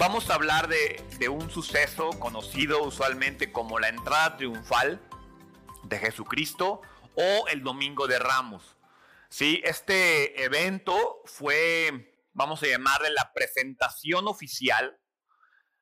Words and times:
vamos 0.00 0.30
a 0.30 0.34
hablar 0.34 0.66
de, 0.66 1.28
un 1.28 1.50
suceso 1.50 2.08
conocido 2.18 2.82
usualmente 2.82 3.52
como 3.52 3.78
la 3.78 3.88
entrada 3.88 4.38
triunfal 4.38 4.98
de 5.82 5.98
Jesucristo 5.98 6.80
o 7.16 7.46
el 7.48 7.62
Domingo 7.62 8.06
de 8.06 8.18
Ramos. 8.18 8.78
Sí, 9.28 9.60
este 9.62 10.42
evento 10.42 11.20
fue, 11.26 12.14
vamos 12.32 12.62
a 12.62 12.66
llamarle 12.66 13.10
la 13.10 13.30
presentación 13.34 14.26
oficial 14.26 14.98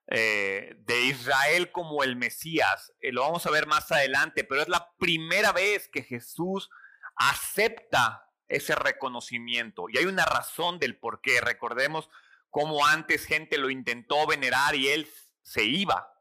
eh, 0.08 0.74
de 0.80 1.02
Israel 1.02 1.70
como 1.70 2.02
el 2.02 2.16
Mesías. 2.16 2.92
Eh, 3.00 3.12
lo 3.12 3.20
vamos 3.20 3.46
a 3.46 3.52
ver 3.52 3.68
más 3.68 3.92
adelante, 3.92 4.42
pero 4.42 4.62
es 4.62 4.68
la 4.68 4.90
primera 4.98 5.52
vez 5.52 5.88
que 5.88 6.02
Jesús 6.02 6.70
acepta 7.14 8.28
ese 8.48 8.74
reconocimiento. 8.74 9.88
Y 9.88 9.98
hay 9.98 10.06
una 10.06 10.24
razón 10.24 10.80
del 10.80 10.96
por 10.98 11.20
qué. 11.20 11.40
Recordemos 11.40 12.10
cómo 12.50 12.86
antes 12.86 13.24
gente 13.24 13.58
lo 13.58 13.70
intentó 13.70 14.26
venerar 14.26 14.74
y 14.74 14.88
él 14.88 15.10
se 15.42 15.64
iba. 15.64 16.12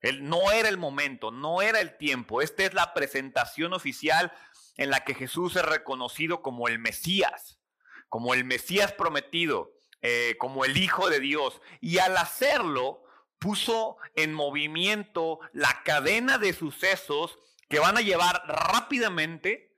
Él 0.00 0.28
no 0.28 0.50
era 0.50 0.68
el 0.68 0.78
momento, 0.78 1.30
no 1.30 1.62
era 1.62 1.80
el 1.80 1.96
tiempo. 1.96 2.42
Esta 2.42 2.64
es 2.64 2.74
la 2.74 2.92
presentación 2.92 3.72
oficial 3.72 4.32
en 4.76 4.90
la 4.90 5.04
que 5.04 5.14
Jesús 5.14 5.56
es 5.56 5.64
reconocido 5.64 6.42
como 6.42 6.66
el 6.66 6.78
Mesías, 6.78 7.60
como 8.08 8.34
el 8.34 8.44
Mesías 8.44 8.92
prometido, 8.92 9.72
eh, 10.00 10.36
como 10.38 10.64
el 10.64 10.76
Hijo 10.76 11.08
de 11.08 11.20
Dios. 11.20 11.60
Y 11.80 11.98
al 11.98 12.16
hacerlo, 12.16 13.04
puso 13.38 13.96
en 14.14 14.32
movimiento 14.32 15.40
la 15.52 15.82
cadena 15.84 16.38
de 16.38 16.52
sucesos 16.52 17.38
que 17.68 17.80
van 17.80 17.96
a 17.96 18.00
llevar 18.00 18.42
rápidamente 18.46 19.74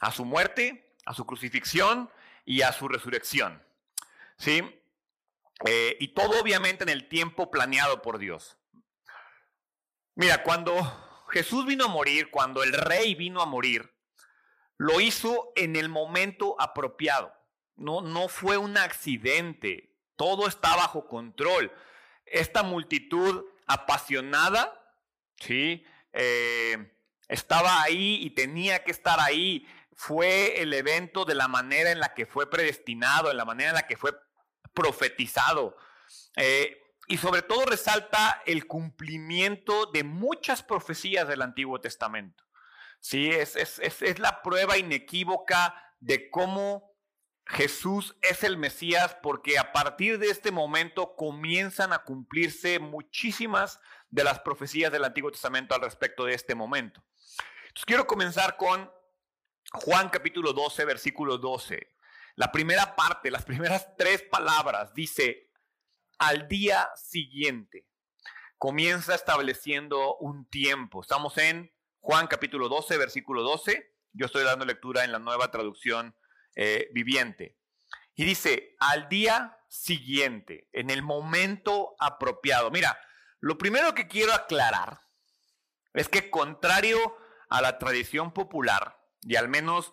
a 0.00 0.10
su 0.10 0.24
muerte, 0.24 0.96
a 1.04 1.14
su 1.14 1.26
crucifixión 1.26 2.10
y 2.44 2.62
a 2.62 2.72
su 2.72 2.88
resurrección. 2.88 3.62
¿Sí? 4.38 4.62
Eh, 5.66 5.96
y 6.00 6.08
todo 6.08 6.40
obviamente 6.40 6.84
en 6.84 6.90
el 6.90 7.08
tiempo 7.08 7.50
planeado 7.50 8.02
por 8.02 8.18
Dios. 8.18 8.58
Mira, 10.16 10.42
cuando 10.42 10.74
Jesús 11.30 11.66
vino 11.66 11.86
a 11.86 11.88
morir, 11.88 12.30
cuando 12.30 12.62
el 12.62 12.72
rey 12.72 13.14
vino 13.14 13.40
a 13.40 13.46
morir, 13.46 13.94
lo 14.76 15.00
hizo 15.00 15.52
en 15.56 15.76
el 15.76 15.88
momento 15.88 16.56
apropiado. 16.60 17.32
No, 17.76 18.00
no 18.00 18.28
fue 18.28 18.56
un 18.56 18.76
accidente. 18.76 19.96
Todo 20.16 20.46
está 20.46 20.76
bajo 20.76 21.08
control. 21.08 21.72
Esta 22.24 22.62
multitud 22.62 23.44
apasionada, 23.66 24.94
¿sí? 25.38 25.84
Eh, 26.12 26.92
estaba 27.28 27.82
ahí 27.82 28.20
y 28.22 28.30
tenía 28.30 28.84
que 28.84 28.92
estar 28.92 29.18
ahí. 29.20 29.66
Fue 29.92 30.60
el 30.60 30.72
evento 30.72 31.24
de 31.24 31.34
la 31.34 31.48
manera 31.48 31.90
en 31.90 32.00
la 32.00 32.14
que 32.14 32.26
fue 32.26 32.48
predestinado, 32.50 33.30
en 33.30 33.36
la 33.36 33.44
manera 33.44 33.70
en 33.70 33.76
la 33.76 33.86
que 33.86 33.96
fue 33.96 34.12
profetizado. 34.74 35.76
Eh, 36.36 36.80
y 37.06 37.18
sobre 37.18 37.42
todo 37.42 37.66
resalta 37.66 38.42
el 38.46 38.66
cumplimiento 38.66 39.86
de 39.86 40.04
muchas 40.04 40.62
profecías 40.62 41.28
del 41.28 41.42
Antiguo 41.42 41.80
Testamento. 41.80 42.44
Sí, 43.00 43.28
es, 43.28 43.56
es, 43.56 44.18
la 44.18 44.40
prueba 44.42 44.78
inequívoca 44.78 45.74
de 46.00 46.30
cómo 46.30 46.94
Jesús 47.44 48.16
es 48.22 48.42
el 48.42 48.56
Mesías, 48.56 49.18
porque 49.22 49.58
a 49.58 49.72
partir 49.72 50.18
de 50.18 50.30
este 50.30 50.50
momento 50.50 51.14
comienzan 51.14 51.92
a 51.92 51.98
cumplirse 51.98 52.78
muchísimas 52.78 53.78
de 54.08 54.24
las 54.24 54.40
profecías 54.40 54.90
del 54.90 55.04
Antiguo 55.04 55.30
Testamento 55.30 55.74
al 55.74 55.82
respecto 55.82 56.24
de 56.24 56.32
este 56.32 56.54
momento. 56.54 57.04
Entonces 57.66 57.84
quiero 57.84 58.06
comenzar 58.06 58.56
con 58.56 58.90
Juan 59.72 60.08
capítulo 60.08 60.54
12, 60.54 60.84
versículo 60.86 61.36
12. 61.36 61.93
La 62.36 62.50
primera 62.50 62.96
parte, 62.96 63.30
las 63.30 63.44
primeras 63.44 63.96
tres 63.96 64.22
palabras, 64.22 64.92
dice, 64.92 65.50
al 66.18 66.48
día 66.48 66.90
siguiente. 66.96 67.86
Comienza 68.58 69.14
estableciendo 69.14 70.16
un 70.16 70.48
tiempo. 70.48 71.00
Estamos 71.00 71.38
en 71.38 71.72
Juan 72.00 72.26
capítulo 72.26 72.68
12, 72.68 72.98
versículo 72.98 73.42
12. 73.42 73.94
Yo 74.12 74.26
estoy 74.26 74.42
dando 74.42 74.64
lectura 74.64 75.04
en 75.04 75.12
la 75.12 75.20
nueva 75.20 75.52
traducción 75.52 76.16
eh, 76.56 76.88
viviente. 76.92 77.56
Y 78.16 78.24
dice, 78.24 78.74
al 78.80 79.08
día 79.08 79.56
siguiente, 79.68 80.68
en 80.72 80.90
el 80.90 81.02
momento 81.02 81.94
apropiado. 82.00 82.70
Mira, 82.72 82.98
lo 83.38 83.58
primero 83.58 83.94
que 83.94 84.08
quiero 84.08 84.32
aclarar 84.32 85.02
es 85.92 86.08
que 86.08 86.30
contrario 86.30 87.16
a 87.48 87.60
la 87.60 87.78
tradición 87.78 88.32
popular, 88.32 89.00
y 89.22 89.36
al 89.36 89.48
menos 89.48 89.92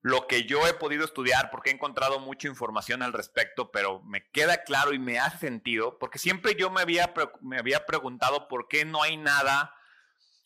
lo 0.00 0.26
que 0.26 0.44
yo 0.44 0.66
he 0.66 0.74
podido 0.74 1.04
estudiar, 1.04 1.50
porque 1.50 1.70
he 1.70 1.72
encontrado 1.72 2.20
mucha 2.20 2.48
información 2.48 3.02
al 3.02 3.12
respecto, 3.12 3.70
pero 3.70 4.02
me 4.02 4.28
queda 4.30 4.62
claro 4.64 4.92
y 4.92 4.98
me 4.98 5.18
hace 5.18 5.38
sentido, 5.38 5.98
porque 5.98 6.18
siempre 6.18 6.54
yo 6.54 6.70
me 6.70 6.80
había, 6.80 7.12
me 7.40 7.58
había 7.58 7.84
preguntado 7.84 8.48
por 8.48 8.68
qué 8.68 8.84
no 8.84 9.02
hay 9.02 9.16
nada 9.16 9.74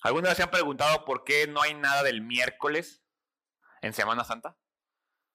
¿Alguna 0.02 0.30
vez 0.30 0.36
se 0.36 0.42
han 0.42 0.50
preguntado 0.50 1.04
por 1.04 1.22
qué 1.22 1.46
no 1.46 1.62
hay 1.62 1.74
nada 1.74 2.02
del 2.02 2.22
miércoles 2.22 3.04
en 3.82 3.92
Semana 3.92 4.24
Santa? 4.24 4.58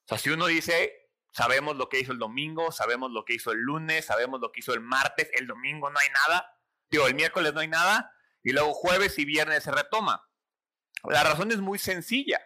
O 0.04 0.08
sea, 0.10 0.18
si 0.18 0.30
uno 0.30 0.46
dice, 0.46 1.10
sabemos 1.32 1.78
lo 1.78 1.88
que 1.88 2.02
hizo 2.02 2.12
el 2.12 2.20
domingo, 2.20 2.72
sabemos 2.74 3.12
lo 3.12 3.24
que 3.24 3.34
hizo 3.34 3.52
el 3.52 3.60
lunes, 3.60 4.06
sabemos 4.06 4.42
lo 4.42 4.52
que 4.52 4.60
hizo 4.60 4.74
el 4.74 4.82
martes, 4.82 5.30
el 5.36 5.48
domingo 5.48 5.90
no 5.90 5.98
hay 5.98 6.10
nada, 6.28 6.54
digo, 6.90 7.08
el 7.08 7.16
miércoles 7.16 7.54
no 7.54 7.62
hay 7.62 7.70
nada, 7.70 8.14
y 8.44 8.52
luego 8.52 8.74
jueves 8.74 9.18
y 9.20 9.26
viernes 9.26 9.64
se 9.64 9.72
retoma. 9.72 10.30
La 11.06 11.24
razón 11.24 11.52
es 11.52 11.60
muy 11.60 11.80
sencilla. 11.80 12.42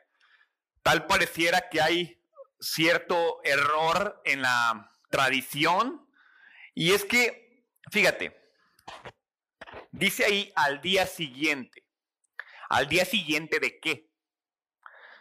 Tal 0.84 1.06
pareciera 1.06 1.70
que 1.70 1.82
hay 1.82 2.24
cierto 2.60 3.40
error 3.44 4.22
en 4.26 4.42
la 4.42 4.92
tradición, 5.10 6.08
y 6.74 6.94
es 6.94 7.06
que, 7.06 7.66
fíjate, 7.92 8.40
dice 9.92 10.26
ahí 10.26 10.52
al 10.56 10.82
día 10.82 11.06
siguiente. 11.06 11.86
¿Al 12.70 12.88
día 12.88 13.04
siguiente 13.04 13.60
de 13.60 13.80
qué? 13.80 14.10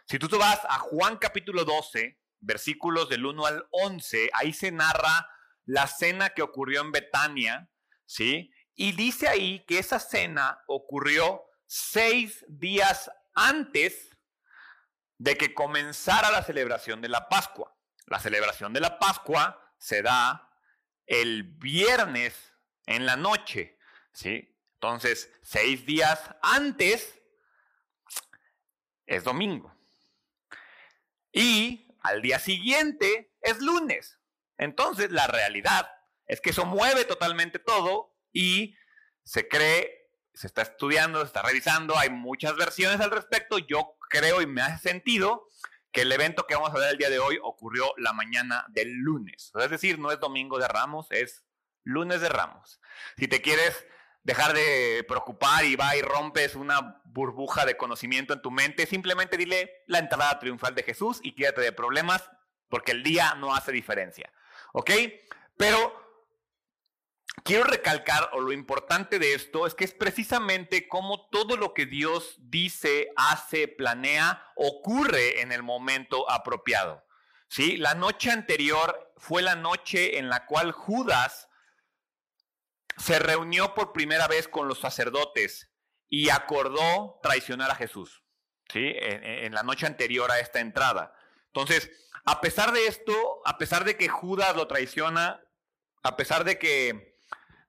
Si 0.05 0.17
tú 0.17 0.29
vas 0.37 0.61
a 0.69 0.79
Juan 0.79 1.17
capítulo 1.17 1.65
12, 1.65 2.17
versículos 2.39 3.09
del 3.09 3.25
1 3.25 3.45
al 3.45 3.67
11, 3.71 4.29
ahí 4.33 4.53
se 4.53 4.71
narra 4.71 5.27
la 5.65 5.87
cena 5.87 6.29
que 6.29 6.41
ocurrió 6.41 6.81
en 6.81 6.91
Betania, 6.91 7.69
¿sí? 8.05 8.51
Y 8.75 8.93
dice 8.93 9.27
ahí 9.27 9.63
que 9.65 9.79
esa 9.79 9.99
cena 9.99 10.61
ocurrió 10.67 11.43
seis 11.67 12.45
días 12.47 13.11
antes 13.33 14.10
de 15.21 15.37
que 15.37 15.53
comenzara 15.53 16.31
la 16.31 16.41
celebración 16.41 16.99
de 16.99 17.07
la 17.07 17.29
Pascua. 17.29 17.77
La 18.07 18.19
celebración 18.19 18.73
de 18.73 18.79
la 18.79 18.97
Pascua 18.97 19.71
se 19.77 20.01
da 20.01 20.49
el 21.05 21.43
viernes 21.43 22.55
en 22.87 23.05
la 23.05 23.17
noche, 23.17 23.77
¿sí? 24.13 24.57
Entonces, 24.73 25.31
seis 25.43 25.85
días 25.85 26.19
antes 26.41 27.21
es 29.05 29.23
domingo. 29.23 29.71
Y 31.31 31.95
al 32.01 32.23
día 32.23 32.39
siguiente 32.39 33.35
es 33.41 33.61
lunes. 33.61 34.17
Entonces 34.57 35.11
la 35.11 35.27
realidad 35.27 35.87
es 36.25 36.41
que 36.41 36.49
eso 36.49 36.65
mueve 36.65 37.05
totalmente 37.05 37.59
todo 37.59 38.17
y 38.33 38.75
se 39.23 39.47
cree, 39.47 40.09
se 40.33 40.47
está 40.47 40.63
estudiando, 40.63 41.19
se 41.19 41.27
está 41.27 41.43
revisando, 41.43 41.95
hay 41.95 42.09
muchas 42.09 42.55
versiones 42.55 42.99
al 43.01 43.11
respecto. 43.11 43.59
Yo 43.59 43.99
creo 44.11 44.41
y 44.41 44.45
me 44.45 44.61
hace 44.61 44.89
sentido 44.89 45.47
que 45.91 46.01
el 46.01 46.11
evento 46.11 46.45
que 46.45 46.55
vamos 46.55 46.69
a 46.71 46.79
ver 46.79 46.91
el 46.91 46.97
día 46.97 47.09
de 47.09 47.19
hoy 47.19 47.39
ocurrió 47.41 47.93
la 47.97 48.13
mañana 48.13 48.65
del 48.69 48.91
lunes. 48.93 49.51
Es 49.59 49.69
decir, 49.69 49.97
no 49.97 50.11
es 50.11 50.19
domingo 50.19 50.59
de 50.59 50.67
Ramos, 50.67 51.07
es 51.09 51.43
lunes 51.83 52.21
de 52.21 52.29
Ramos. 52.29 52.79
Si 53.17 53.27
te 53.27 53.41
quieres 53.41 53.85
dejar 54.23 54.53
de 54.53 55.03
preocupar 55.07 55.65
y 55.65 55.75
va 55.75 55.95
y 55.95 56.01
rompes 56.01 56.55
una 56.55 57.01
burbuja 57.05 57.65
de 57.65 57.75
conocimiento 57.75 58.33
en 58.33 58.41
tu 58.41 58.51
mente, 58.51 58.85
simplemente 58.85 59.37
dile 59.37 59.83
la 59.87 59.99
entrada 59.99 60.37
triunfal 60.39 60.75
de 60.75 60.83
Jesús 60.83 61.19
y 61.23 61.33
quédate 61.33 61.61
de 61.61 61.71
problemas 61.71 62.29
porque 62.69 62.91
el 62.91 63.03
día 63.03 63.33
no 63.35 63.55
hace 63.55 63.71
diferencia. 63.71 64.31
¿Ok? 64.73 64.91
Pero 65.57 66.00
quiero 67.43 67.63
recalcar, 67.63 68.29
lo 68.33 68.51
importante 68.51 69.19
de 69.19 69.33
esto, 69.33 69.65
es 69.65 69.73
que 69.73 69.85
es 69.85 69.93
precisamente 69.93 70.87
como 70.87 71.27
todo 71.29 71.57
lo 71.57 71.73
que 71.73 71.85
Dios 71.85 72.35
dice, 72.39 73.11
hace, 73.15 73.67
planea, 73.67 74.45
ocurre 74.55 75.41
en 75.41 75.51
el 75.51 75.63
momento 75.63 76.29
apropiado. 76.29 77.05
¿Sí? 77.47 77.75
La 77.75 77.95
noche 77.95 78.31
anterior 78.31 79.13
fue 79.17 79.41
la 79.41 79.55
noche 79.55 80.17
en 80.17 80.29
la 80.29 80.45
cual 80.45 80.71
Judas 80.71 81.49
se 82.97 83.19
reunió 83.19 83.73
por 83.73 83.91
primera 83.91 84.27
vez 84.27 84.47
con 84.47 84.67
los 84.67 84.79
sacerdotes 84.79 85.69
y 86.09 86.29
acordó 86.29 87.19
traicionar 87.23 87.71
a 87.71 87.75
Jesús, 87.75 88.23
¿sí? 88.71 88.93
En, 88.95 89.53
la 89.53 89.63
noche 89.63 89.85
anterior 89.85 90.29
a 90.31 90.39
esta 90.39 90.59
entrada. 90.59 91.15
Entonces, 91.47 91.89
a 92.25 92.41
pesar 92.41 92.71
de 92.73 92.87
esto, 92.87 93.41
a 93.45 93.57
pesar 93.57 93.85
de 93.85 93.97
que 93.97 94.09
Judas 94.09 94.55
lo 94.55 94.67
traiciona, 94.67 95.41
a 96.03 96.17
pesar 96.17 96.43
de 96.43 96.59
que, 96.59 97.10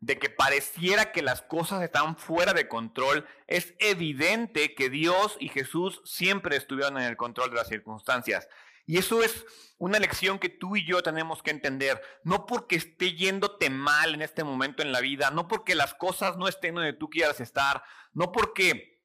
de 0.02 0.18
que 0.18 0.28
pareciera 0.28 1.12
que 1.12 1.22
las 1.22 1.42
cosas 1.42 1.80
están 1.80 2.16
fuera 2.16 2.52
de 2.52 2.66
control, 2.66 3.24
es 3.46 3.72
evidente 3.78 4.74
que 4.74 4.90
Dios 4.90 5.36
y 5.38 5.48
Jesús 5.48 6.02
siempre 6.04 6.56
estuvieron 6.56 6.98
en 6.98 7.04
el 7.04 7.16
control 7.16 7.50
de 7.50 7.56
las 7.56 7.68
circunstancias. 7.68 8.48
Y 8.84 8.98
eso 8.98 9.22
es 9.22 9.46
una 9.78 10.00
lección 10.00 10.40
que 10.40 10.48
tú 10.48 10.74
y 10.74 10.84
yo 10.84 11.04
tenemos 11.04 11.40
que 11.40 11.52
entender. 11.52 12.02
No 12.24 12.46
porque 12.46 12.74
esté 12.74 13.14
yéndote 13.14 13.70
mal 13.70 14.14
en 14.14 14.22
este 14.22 14.42
momento 14.42 14.82
en 14.82 14.90
la 14.90 15.00
vida, 15.00 15.30
no 15.30 15.46
porque 15.46 15.76
las 15.76 15.94
cosas 15.94 16.36
no 16.36 16.48
estén 16.48 16.74
donde 16.74 16.94
tú 16.94 17.08
quieras 17.08 17.40
estar, 17.40 17.84
no 18.12 18.32
porque 18.32 19.00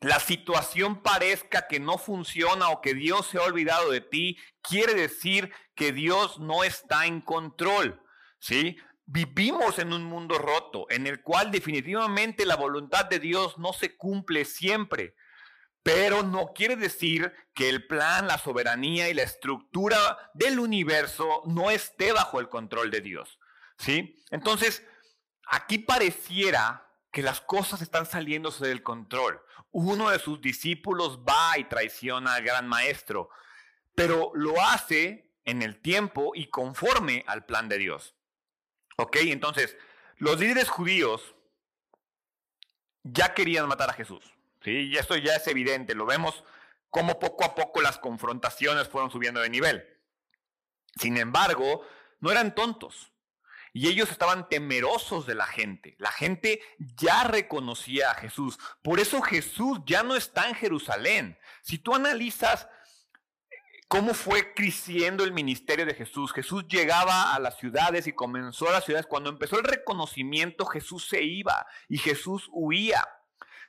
la 0.00 0.20
situación 0.20 1.02
parezca 1.02 1.68
que 1.68 1.80
no 1.80 1.98
funciona 1.98 2.70
o 2.70 2.80
que 2.80 2.94
Dios 2.94 3.26
se 3.26 3.36
ha 3.36 3.42
olvidado 3.42 3.90
de 3.90 4.00
ti, 4.00 4.38
quiere 4.62 4.94
decir 4.94 5.52
que 5.74 5.92
Dios 5.92 6.38
no 6.38 6.64
está 6.64 7.04
en 7.04 7.20
control. 7.20 8.02
¿Sí? 8.38 8.78
Vivimos 9.12 9.80
en 9.80 9.92
un 9.92 10.04
mundo 10.04 10.38
roto, 10.38 10.86
en 10.88 11.08
el 11.08 11.20
cual 11.20 11.50
definitivamente 11.50 12.46
la 12.46 12.54
voluntad 12.54 13.06
de 13.06 13.18
Dios 13.18 13.58
no 13.58 13.72
se 13.72 13.96
cumple 13.96 14.44
siempre. 14.44 15.16
Pero 15.82 16.22
no 16.22 16.52
quiere 16.54 16.76
decir 16.76 17.32
que 17.52 17.68
el 17.68 17.88
plan, 17.88 18.28
la 18.28 18.38
soberanía 18.38 19.08
y 19.08 19.14
la 19.14 19.24
estructura 19.24 20.30
del 20.32 20.60
universo 20.60 21.42
no 21.46 21.72
esté 21.72 22.12
bajo 22.12 22.38
el 22.38 22.48
control 22.48 22.92
de 22.92 23.00
Dios. 23.00 23.40
¿Sí? 23.78 24.22
Entonces, 24.30 24.86
aquí 25.48 25.78
pareciera 25.78 26.88
que 27.10 27.22
las 27.22 27.40
cosas 27.40 27.82
están 27.82 28.06
saliéndose 28.06 28.64
del 28.68 28.84
control. 28.84 29.42
Uno 29.72 30.10
de 30.10 30.20
sus 30.20 30.40
discípulos 30.40 31.18
va 31.28 31.58
y 31.58 31.64
traiciona 31.64 32.34
al 32.34 32.44
gran 32.44 32.68
maestro, 32.68 33.28
pero 33.96 34.30
lo 34.34 34.62
hace 34.62 35.32
en 35.44 35.62
el 35.62 35.80
tiempo 35.80 36.30
y 36.32 36.48
conforme 36.48 37.24
al 37.26 37.44
plan 37.44 37.68
de 37.68 37.78
Dios. 37.78 38.14
¿Ok? 39.00 39.16
Entonces, 39.22 39.76
los 40.18 40.38
líderes 40.38 40.68
judíos 40.68 41.34
ya 43.02 43.32
querían 43.32 43.66
matar 43.66 43.88
a 43.88 43.94
Jesús. 43.94 44.22
¿sí? 44.62 44.90
Y 44.92 44.96
esto 44.98 45.16
ya 45.16 45.36
es 45.36 45.46
evidente, 45.46 45.94
lo 45.94 46.04
vemos 46.04 46.44
como 46.90 47.18
poco 47.18 47.44
a 47.44 47.54
poco 47.54 47.80
las 47.80 47.98
confrontaciones 47.98 48.88
fueron 48.88 49.10
subiendo 49.10 49.40
de 49.40 49.48
nivel. 49.48 49.86
Sin 50.96 51.16
embargo, 51.16 51.86
no 52.18 52.30
eran 52.30 52.54
tontos. 52.54 53.10
Y 53.72 53.88
ellos 53.88 54.10
estaban 54.10 54.48
temerosos 54.48 55.26
de 55.26 55.36
la 55.36 55.46
gente. 55.46 55.94
La 55.98 56.10
gente 56.10 56.60
ya 56.78 57.24
reconocía 57.24 58.10
a 58.10 58.16
Jesús. 58.16 58.58
Por 58.82 59.00
eso 59.00 59.22
Jesús 59.22 59.78
ya 59.86 60.02
no 60.02 60.16
está 60.16 60.48
en 60.48 60.56
Jerusalén. 60.56 61.38
Si 61.62 61.78
tú 61.78 61.94
analizas 61.94 62.68
cómo 63.90 64.14
fue 64.14 64.54
creciendo 64.54 65.24
el 65.24 65.32
ministerio 65.32 65.84
de 65.84 65.94
Jesús, 65.94 66.32
Jesús 66.32 66.64
llegaba 66.68 67.34
a 67.34 67.40
las 67.40 67.58
ciudades 67.58 68.06
y 68.06 68.12
comenzó 68.12 68.68
a 68.68 68.72
las 68.72 68.84
ciudades. 68.84 69.08
Cuando 69.08 69.30
empezó 69.30 69.58
el 69.58 69.64
reconocimiento, 69.64 70.64
Jesús 70.64 71.08
se 71.08 71.24
iba 71.24 71.66
y 71.88 71.98
Jesús 71.98 72.48
huía. 72.52 73.04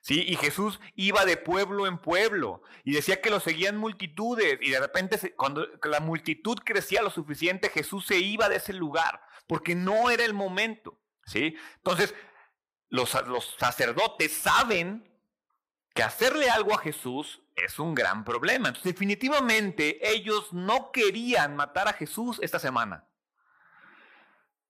¿sí? 0.03 0.23
Y 0.27 0.35
Jesús 0.35 0.79
iba 0.93 1.25
de 1.25 1.37
pueblo 1.37 1.87
en 1.87 1.97
pueblo 1.97 2.61
y 2.83 2.91
decía 2.91 3.19
que 3.19 3.31
lo 3.31 3.39
seguían 3.39 3.77
multitudes 3.77 4.59
y 4.61 4.69
de 4.69 4.79
repente 4.79 5.33
cuando 5.35 5.67
la 5.85 5.99
multitud 5.99 6.59
crecía 6.63 7.01
lo 7.01 7.09
suficiente, 7.09 7.69
Jesús 7.69 8.05
se 8.05 8.19
iba 8.19 8.47
de 8.47 8.57
ese 8.57 8.73
lugar 8.73 9.23
porque 9.47 9.73
no 9.73 10.11
era 10.11 10.23
el 10.23 10.35
momento, 10.35 11.01
¿sí? 11.25 11.55
Entonces, 11.77 12.13
los, 12.89 13.11
los 13.25 13.55
sacerdotes 13.57 14.31
saben 14.31 15.10
que 15.93 16.03
hacerle 16.03 16.49
algo 16.49 16.73
a 16.73 16.79
Jesús 16.79 17.41
es 17.55 17.79
un 17.79 17.93
gran 17.93 18.23
problema. 18.23 18.73
Definitivamente 18.83 19.99
ellos 20.09 20.53
no 20.53 20.91
querían 20.91 21.55
matar 21.55 21.87
a 21.87 21.93
Jesús 21.93 22.39
esta 22.41 22.59
semana. 22.59 23.05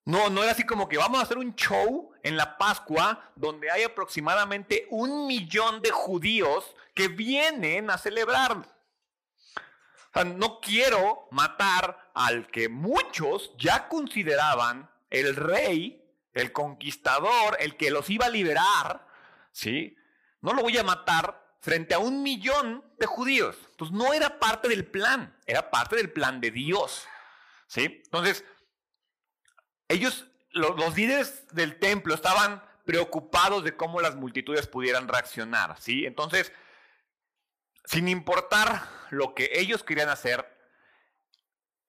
No, 0.04 0.30
no 0.30 0.42
era 0.42 0.54
así 0.54 0.66
como 0.66 0.90
que 0.90 0.98
vamos 0.98 1.20
a 1.20 1.24
hacer 1.24 1.38
un 1.38 1.56
show 1.56 2.12
en 2.24 2.36
la 2.36 2.58
Pascua 2.58 3.32
donde 3.36 3.70
hay 3.70 3.84
aproximadamente 3.84 4.88
un 4.90 5.28
millón 5.28 5.82
de 5.82 5.92
judíos 5.92 6.76
que 6.96 7.08
vienen 7.08 7.90
a 7.92 8.00
celebrar. 8.00 8.58
O 8.58 10.14
sea, 10.14 10.24
no 10.24 10.60
quiero 10.60 11.28
matar 11.30 12.12
al 12.16 12.48
que 12.48 12.68
muchos 12.68 13.54
ya 13.58 13.88
consideraban 13.88 14.90
el 15.12 15.36
rey, 15.36 16.04
el 16.34 16.52
conquistador, 16.52 17.58
el 17.60 17.78
que 17.78 17.92
los 17.92 18.10
iba 18.10 18.26
a 18.26 18.30
liberar, 18.30 19.08
¿sí? 19.52 19.96
No 20.42 20.54
lo 20.54 20.64
voy 20.64 20.78
a 20.78 20.84
matar 20.84 21.42
frente 21.62 21.94
a 21.94 22.00
un 22.00 22.24
millón 22.24 22.84
de 22.98 23.06
judíos. 23.06 23.56
Entonces 23.72 23.96
no 23.96 24.14
era 24.14 24.40
parte 24.40 24.68
del 24.68 24.86
plan, 24.86 25.36
era 25.46 25.70
parte 25.70 25.96
del 25.96 26.12
plan 26.12 26.42
de 26.42 26.52
Dios, 26.52 27.06
¿sí? 27.68 28.02
Entonces, 28.04 28.44
ellos, 29.88 30.28
los, 30.52 30.96
líderes 30.96 31.48
del 31.54 31.78
templo, 31.80 32.16
estaban 32.16 32.64
preocupados 32.86 33.64
de 33.64 33.76
cómo 33.78 34.02
las 34.02 34.16
multitudes 34.16 34.68
pudieran 34.68 35.08
reaccionar, 35.08 35.80
¿sí? 35.80 36.06
Entonces, 36.06 36.52
sin 37.86 38.08
importar 38.08 38.88
lo 39.12 39.36
que 39.36 39.52
ellos 39.54 39.84
querían 39.84 40.10
hacer, 40.10 40.58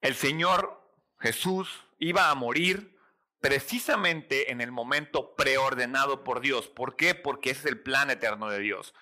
el 0.03 0.15
Señor 0.15 0.83
Jesús 1.19 1.87
iba 1.99 2.29
a 2.29 2.35
morir 2.35 2.99
precisamente 3.43 4.53
en 4.53 4.61
el 4.61 4.73
momento 4.73 5.35
preordenado 5.35 6.25
por 6.25 6.41
Dios. 6.41 6.69
¿Por 6.69 6.97
qué? 6.97 7.15
Porque 7.15 7.51
ese 7.51 7.61
es 7.61 7.67
el 7.67 7.83
plan 7.83 8.09
eterno 8.09 8.49
de 8.49 8.61
Dios. 8.61 8.95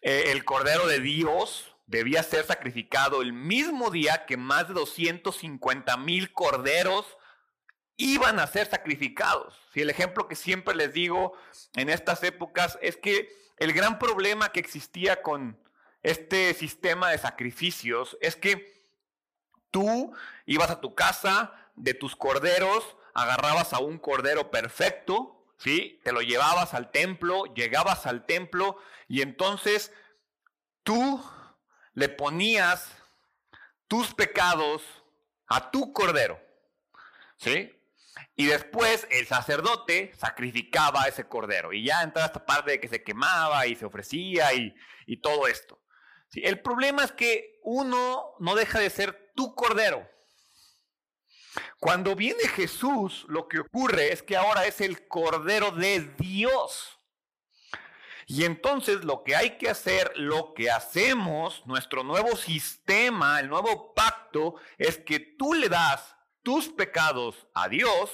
Eh, 0.00 0.32
el 0.32 0.44
Cordero 0.44 0.88
de 0.88 1.00
Dios 1.00 1.76
debía 1.86 2.22
ser 2.22 2.46
sacrificado 2.46 3.20
el 3.20 3.32
mismo 3.32 3.90
día 3.90 4.24
que 4.26 4.36
más 4.36 4.68
de 4.68 4.74
250 4.74 5.96
mil 5.98 6.32
corderos 6.32 7.06
iban 7.98 8.38
a 8.40 8.46
ser 8.46 8.70
sacrificados. 8.70 9.54
Si 9.74 9.82
el 9.82 9.90
ejemplo 9.90 10.28
que 10.28 10.34
siempre 10.34 10.74
les 10.74 10.94
digo 10.94 11.36
en 11.74 11.90
estas 11.90 12.22
épocas 12.22 12.78
es 12.80 12.96
que 12.96 13.28
el 13.58 13.74
gran 13.74 13.98
problema 13.98 14.50
que 14.50 14.60
existía 14.60 15.20
con 15.20 15.60
este 16.02 16.54
sistema 16.54 17.10
de 17.10 17.18
sacrificios 17.18 18.16
es 18.22 18.34
que 18.34 18.88
tú 19.70 20.14
ibas 20.46 20.70
a 20.70 20.80
tu 20.80 20.94
casa 20.94 21.52
de 21.76 21.92
tus 21.92 22.16
corderos, 22.16 22.96
agarrabas 23.22 23.72
a 23.72 23.78
un 23.78 23.98
cordero 23.98 24.50
perfecto, 24.50 25.46
¿sí? 25.58 26.00
Te 26.04 26.12
lo 26.12 26.20
llevabas 26.20 26.74
al 26.74 26.90
templo, 26.90 27.44
llegabas 27.54 28.06
al 28.06 28.26
templo 28.26 28.78
y 29.08 29.22
entonces 29.22 29.92
tú 30.82 31.22
le 31.94 32.08
ponías 32.08 32.90
tus 33.88 34.14
pecados 34.14 34.82
a 35.46 35.70
tu 35.70 35.92
cordero, 35.92 36.40
¿sí? 37.36 37.74
Y 38.36 38.46
después 38.46 39.06
el 39.10 39.26
sacerdote 39.26 40.12
sacrificaba 40.16 41.08
ese 41.08 41.26
cordero. 41.26 41.72
Y 41.72 41.84
ya 41.84 42.02
entraba 42.02 42.26
esta 42.26 42.46
parte 42.46 42.72
de 42.72 42.80
que 42.80 42.88
se 42.88 43.02
quemaba 43.02 43.66
y 43.66 43.74
se 43.74 43.84
ofrecía 43.84 44.52
y, 44.54 44.74
todo 45.22 45.48
esto. 45.48 45.82
El 46.34 46.60
problema 46.60 47.02
es 47.02 47.12
que 47.12 47.58
uno 47.62 48.34
no 48.38 48.54
deja 48.54 48.78
de 48.78 48.90
ser 48.90 49.32
tu 49.34 49.54
cordero. 49.54 50.08
Cuando 51.78 52.14
viene 52.16 52.46
Jesús, 52.48 53.24
lo 53.28 53.48
que 53.48 53.60
ocurre 53.60 54.12
es 54.12 54.22
que 54.22 54.36
ahora 54.36 54.66
es 54.66 54.80
el 54.80 55.06
cordero 55.08 55.70
de 55.70 56.00
Dios. 56.18 56.98
Y 58.26 58.44
entonces 58.44 59.04
lo 59.04 59.24
que 59.24 59.34
hay 59.34 59.56
que 59.56 59.70
hacer, 59.70 60.12
lo 60.16 60.52
que 60.52 60.70
hacemos, 60.70 61.66
nuestro 61.66 62.04
nuevo 62.04 62.36
sistema, 62.36 63.40
el 63.40 63.48
nuevo 63.48 63.94
pacto, 63.94 64.56
es 64.76 64.98
que 64.98 65.18
tú 65.18 65.54
le 65.54 65.70
das 65.70 66.14
tus 66.42 66.68
pecados 66.68 67.46
a 67.54 67.68
Dios 67.68 68.10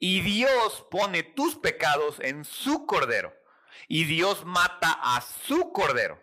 y 0.00 0.22
Dios 0.22 0.84
pone 0.90 1.22
tus 1.22 1.56
pecados 1.56 2.18
en 2.20 2.44
su 2.44 2.84
cordero 2.84 3.32
y 3.86 4.04
Dios 4.04 4.44
mata 4.44 4.98
a 5.00 5.20
su 5.20 5.72
cordero. 5.72 6.20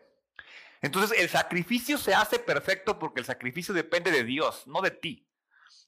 Entonces 0.81 1.17
el 1.17 1.29
sacrificio 1.29 1.97
se 1.97 2.13
hace 2.13 2.37
perfecto 2.37 2.99
porque 2.99 3.21
el 3.21 3.25
sacrificio 3.25 3.73
depende 3.73 4.11
de 4.11 4.23
Dios, 4.23 4.67
no 4.67 4.81
de 4.81 4.91
ti, 4.91 5.25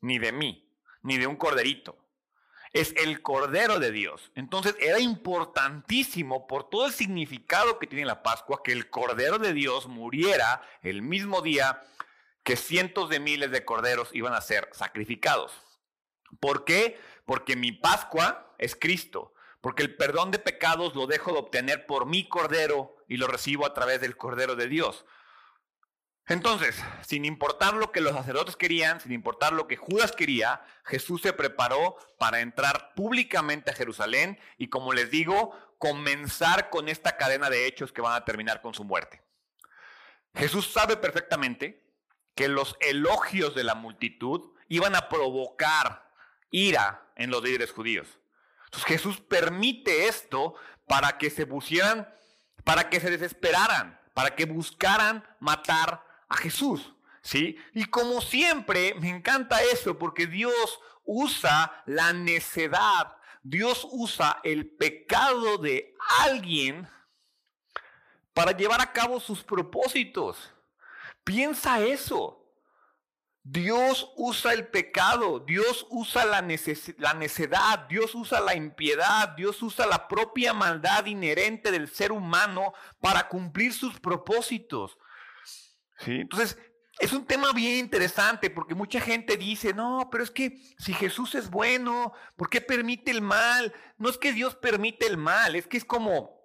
ni 0.02 0.20
de 0.20 0.32
mí, 0.32 0.70
ni 1.02 1.18
de 1.18 1.28
un 1.28 1.36
corderito. 1.36 1.98
Es 2.74 2.94
el 2.98 3.22
cordero 3.22 3.80
de 3.80 3.92
Dios. 3.92 4.32
Entonces 4.36 4.76
era 4.80 5.00
importantísimo 5.00 6.48
por 6.48 6.70
todo 6.70 6.86
el 6.86 6.94
significado 6.94 7.80
que 7.80 7.88
tiene 7.88 8.06
la 8.06 8.24
Pascua 8.24 8.62
que 8.64 8.72
el 8.72 8.90
cordero 8.90 9.40
de 9.40 9.54
Dios 9.54 9.88
muriera 9.88 10.62
el 10.82 11.02
mismo 11.02 11.42
día 11.42 11.82
que 12.44 12.56
cientos 12.56 13.10
de 13.10 13.20
miles 13.20 13.52
de 13.52 13.66
corderos 13.66 14.10
iban 14.14 14.34
a 14.34 14.42
ser 14.42 14.70
sacrificados. 14.72 15.54
¿Por 16.40 16.66
qué? 16.66 17.00
Porque 17.26 17.56
mi 17.56 17.72
Pascua 17.72 18.54
es 18.58 18.76
Cristo, 18.76 19.34
porque 19.62 19.84
el 19.84 19.96
perdón 19.96 20.32
de 20.32 20.40
pecados 20.40 20.96
lo 20.96 21.08
dejo 21.08 21.34
de 21.34 21.40
obtener 21.40 21.86
por 21.86 22.06
mi 22.06 22.28
cordero 22.28 22.96
y 23.08 23.18
lo 23.18 23.28
recibo 23.28 23.66
a 23.66 23.74
través 23.74 24.02
del 24.02 24.18
cordero 24.18 24.56
de 24.56 24.68
Dios. 24.68 25.06
Entonces, 26.28 26.84
sin 27.06 27.24
importar 27.24 27.74
lo 27.74 27.92
que 27.94 28.02
los 28.02 28.14
sacerdotes 28.14 28.58
querían, 28.58 29.00
sin 29.00 29.14
importar 29.14 29.54
lo 29.54 29.66
que 29.68 29.78
Judas 29.78 30.12
quería, 30.12 30.62
Jesús 30.84 31.22
se 31.22 31.32
preparó 31.32 31.96
para 32.20 32.42
entrar 32.42 32.94
públicamente 32.96 33.72
a 33.72 33.76
Jerusalén 33.76 34.38
y, 34.58 34.68
como 34.68 34.92
les 34.92 35.10
digo, 35.10 35.58
comenzar 35.78 36.70
con 36.70 36.90
esta 36.90 37.16
cadena 37.16 37.50
de 37.50 37.66
hechos 37.66 37.94
que 37.94 38.02
van 38.02 38.14
a 38.14 38.26
terminar 38.26 38.62
con 38.62 38.74
su 38.74 38.84
muerte. 38.84 39.22
Jesús 40.36 40.72
sabe 40.72 40.98
perfectamente 40.98 41.88
que 42.36 42.50
los 42.50 42.76
elogios 42.82 43.56
de 43.56 43.64
la 43.64 43.76
multitud 43.76 44.52
iban 44.68 44.96
a 44.96 45.08
provocar 45.08 46.12
ira 46.52 47.10
en 47.16 47.32
los 47.32 47.42
líderes 47.42 47.72
judíos. 47.72 48.20
Jesús 48.86 49.22
permite 49.22 50.08
esto 50.08 50.56
para 50.88 51.18
que 51.18 51.30
se 51.30 51.46
pusieran, 51.46 52.14
para 52.66 52.90
que 52.90 53.00
se 53.00 53.10
desesperaran, 53.10 54.00
para 54.14 54.36
que 54.36 54.46
buscaran 54.46 55.26
matar 55.40 56.07
a 56.30 56.38
Jesús. 56.38 56.94
¿Sí? 57.22 57.58
Y 57.74 57.86
como 57.86 58.22
siempre, 58.22 58.94
me 59.02 59.10
encanta 59.10 59.62
eso 59.62 59.98
porque 59.98 60.28
Dios 60.28 60.80
usa 61.04 61.84
la 61.86 62.14
necedad, 62.14 63.18
Dios 63.44 63.86
usa 63.92 64.40
el 64.44 64.70
pecado 64.70 65.58
de 65.58 65.94
alguien 66.22 66.88
para 68.34 68.52
llevar 68.52 68.82
a 68.82 68.94
cabo 68.94 69.20
sus 69.20 69.44
propósitos. 69.44 70.54
Piensa 71.24 71.82
eso. 71.82 72.48
Dios 73.50 74.12
usa 74.18 74.52
el 74.52 74.68
pecado, 74.68 75.40
Dios 75.40 75.88
usa 75.90 76.26
la, 76.26 76.42
la, 76.42 77.14
necedad, 77.14 77.88
Dios 77.88 78.14
usa 78.14 78.42
la 78.42 78.56
impiedad, 78.56 79.30
Dios 79.30 79.64
usa 79.64 79.88
la 79.88 80.10
propia 80.10 80.54
maldad 80.54 81.06
inherente 81.06 81.72
del 81.72 81.88
ser 81.88 82.12
humano 82.12 82.74
para 83.00 83.30
cumplir 83.30 83.74
sus 83.74 83.98
propósitos. 84.02 84.98
¿Sí? 86.00 86.22
Entonces, 86.22 86.58
es 87.00 87.14
un 87.14 87.26
tema 87.26 87.54
bien 87.54 87.78
interesante 87.78 88.50
porque 88.50 88.76
mucha 88.76 89.00
gente 89.00 89.38
dice, 89.38 89.74
no, 89.74 90.10
pero 90.12 90.24
es 90.24 90.32
que 90.32 90.58
si 90.80 90.94
Jesús 90.94 91.36
es 91.36 91.50
bueno, 91.50 92.14
¿por 92.36 92.50
qué 92.50 92.62
permite 92.62 93.12
el 93.12 93.22
mal? 93.22 93.74
No 93.98 94.10
es 94.10 94.18
que 94.18 94.34
Dios 94.34 94.56
permite 94.56 95.06
el 95.06 95.18
mal, 95.18 95.56
es 95.56 95.68
que 95.68 95.78
es 95.78 95.86
como 95.86 96.38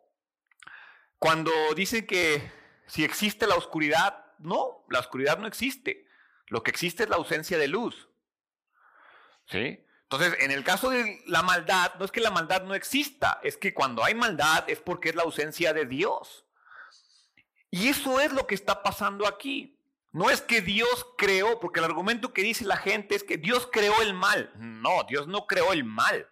cuando 1.19 1.53
dicen 1.75 2.07
que 2.07 2.51
si 2.87 3.05
existe 3.05 3.47
la 3.47 3.55
oscuridad, 3.55 4.25
no, 4.39 4.85
la 4.91 4.99
oscuridad 4.99 5.39
no 5.39 5.47
existe. 5.47 6.07
Lo 6.49 6.63
que 6.63 6.71
existe 6.71 7.05
es 7.05 7.09
la 7.09 7.17
ausencia 7.17 7.57
de 7.57 7.69
luz. 7.69 8.09
¿Sí? 9.47 9.87
Entonces, 10.03 10.37
en 10.41 10.51
el 10.51 10.65
caso 10.65 10.91
de 10.91 11.23
la 11.27 11.43
maldad, 11.43 11.95
no 11.99 12.05
es 12.05 12.11
que 12.11 12.21
la 12.21 12.31
maldad 12.31 12.65
no 12.65 12.75
exista, 12.75 13.41
es 13.43 13.57
que 13.57 13.73
cuando 13.73 14.05
hay 14.05 14.15
maldad 14.15 14.69
es 14.69 14.81
porque 14.81 15.09
es 15.09 15.15
la 15.15 15.23
ausencia 15.23 15.73
de 15.73 15.87
Dios. 15.87 16.45
Y 17.73 17.89
eso 17.89 18.21
es 18.21 18.33
lo 18.33 18.47
que 18.47 18.55
está 18.55 18.85
pasando 18.85 19.27
aquí. 19.27 19.77
No 20.13 20.31
es 20.31 20.41
que 20.41 20.61
Dios 20.61 21.05
creó, 21.19 21.59
porque 21.59 21.81
el 21.81 21.87
argumento 21.87 22.33
que 22.33 22.43
dice 22.43 22.65
la 22.65 22.77
gente 22.77 23.17
es 23.17 23.25
que 23.25 23.37
Dios 23.37 23.69
creó 23.73 24.01
el 24.01 24.15
mal. 24.15 24.53
No, 24.55 25.03
Dios 25.09 25.27
no 25.27 25.49
creó 25.49 25.73
el 25.73 25.83
mal. 25.83 26.29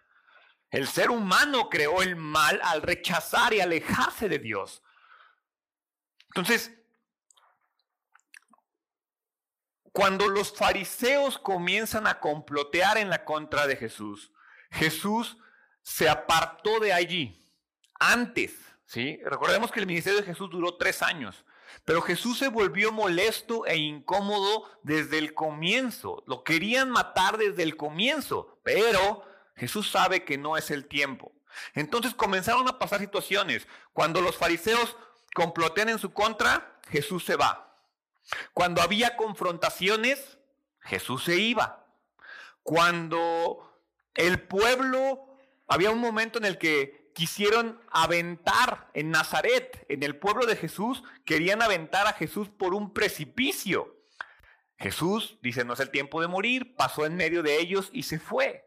El 0.69 0.87
ser 0.87 1.11
humano 1.11 1.67
creó 1.67 2.01
el 2.01 2.15
mal 2.15 2.61
al 2.63 2.81
rechazar 2.81 3.53
y 3.53 3.59
alejarse 3.59 4.29
de 4.29 4.39
Dios. 4.39 4.81
Entonces, 6.27 6.71
Cuando 9.91 10.29
los 10.29 10.55
fariseos 10.55 11.37
comienzan 11.37 12.07
a 12.07 12.19
complotear 12.19 12.97
en 12.97 13.09
la 13.09 13.25
contra 13.25 13.67
de 13.67 13.75
Jesús, 13.75 14.31
Jesús 14.71 15.37
se 15.81 16.07
apartó 16.07 16.79
de 16.79 16.93
allí 16.93 17.51
antes. 17.99 18.53
Recordemos 18.93 19.71
que 19.71 19.79
el 19.79 19.87
ministerio 19.87 20.19
de 20.19 20.25
Jesús 20.25 20.49
duró 20.49 20.75
tres 20.75 21.01
años, 21.01 21.45
pero 21.85 22.01
Jesús 22.01 22.37
se 22.37 22.49
volvió 22.49 22.91
molesto 22.91 23.65
e 23.65 23.77
incómodo 23.77 24.69
desde 24.83 25.17
el 25.17 25.33
comienzo. 25.33 26.23
Lo 26.27 26.43
querían 26.43 26.89
matar 26.89 27.37
desde 27.37 27.63
el 27.63 27.77
comienzo, 27.77 28.59
pero 28.63 29.23
Jesús 29.55 29.89
sabe 29.89 30.25
que 30.25 30.37
no 30.37 30.57
es 30.57 30.71
el 30.71 30.87
tiempo. 30.87 31.31
Entonces 31.73 32.13
comenzaron 32.13 32.67
a 32.67 32.79
pasar 32.79 32.99
situaciones. 32.99 33.67
Cuando 33.93 34.21
los 34.21 34.35
fariseos 34.35 34.97
complotean 35.33 35.89
en 35.89 35.99
su 35.99 36.11
contra, 36.11 36.79
Jesús 36.89 37.23
se 37.23 37.37
va. 37.37 37.77
Cuando 38.53 38.81
había 38.81 39.15
confrontaciones, 39.15 40.37
Jesús 40.81 41.23
se 41.23 41.37
iba. 41.37 41.85
Cuando 42.63 43.71
el 44.15 44.41
pueblo, 44.41 45.27
había 45.67 45.91
un 45.91 45.99
momento 45.99 46.37
en 46.37 46.45
el 46.45 46.57
que 46.57 47.00
quisieron 47.13 47.79
aventar 47.91 48.89
en 48.93 49.11
Nazaret, 49.11 49.85
en 49.89 50.03
el 50.03 50.17
pueblo 50.17 50.45
de 50.45 50.55
Jesús, 50.55 51.03
querían 51.25 51.61
aventar 51.61 52.07
a 52.07 52.13
Jesús 52.13 52.49
por 52.49 52.73
un 52.73 52.93
precipicio. 52.93 53.97
Jesús, 54.77 55.37
dice, 55.41 55.63
no 55.63 55.73
es 55.73 55.79
el 55.79 55.91
tiempo 55.91 56.21
de 56.21 56.27
morir, 56.27 56.75
pasó 56.75 57.05
en 57.05 57.15
medio 57.15 57.43
de 57.43 57.59
ellos 57.59 57.89
y 57.93 58.03
se 58.03 58.19
fue. 58.19 58.65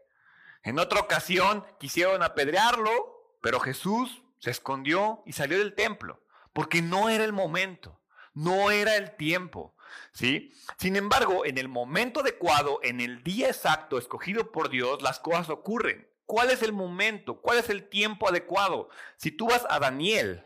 En 0.63 0.79
otra 0.79 0.99
ocasión 0.99 1.65
quisieron 1.79 2.23
apedrearlo, 2.23 3.37
pero 3.41 3.59
Jesús 3.59 4.23
se 4.39 4.51
escondió 4.51 5.21
y 5.25 5.33
salió 5.33 5.59
del 5.59 5.75
templo, 5.75 6.23
porque 6.53 6.81
no 6.81 7.09
era 7.09 7.23
el 7.23 7.33
momento. 7.33 8.01
No 8.33 8.69
era 8.69 8.95
el 8.97 9.15
tiempo. 9.15 9.75
¿Sí? 10.11 10.53
Sin 10.77 10.95
embargo, 10.95 11.45
en 11.45 11.57
el 11.57 11.69
momento 11.69 12.19
adecuado, 12.19 12.79
en 12.83 12.99
el 12.99 13.23
día 13.23 13.47
exacto 13.47 13.97
escogido 13.97 14.51
por 14.51 14.69
Dios, 14.69 15.01
las 15.01 15.19
cosas 15.19 15.49
ocurren. 15.49 16.07
¿Cuál 16.25 16.49
es 16.49 16.63
el 16.63 16.73
momento? 16.73 17.39
¿Cuál 17.39 17.59
es 17.59 17.69
el 17.69 17.87
tiempo 17.87 18.27
adecuado? 18.27 18.89
Si 19.17 19.31
tú 19.31 19.47
vas 19.47 19.65
a 19.69 19.79
Daniel, 19.79 20.43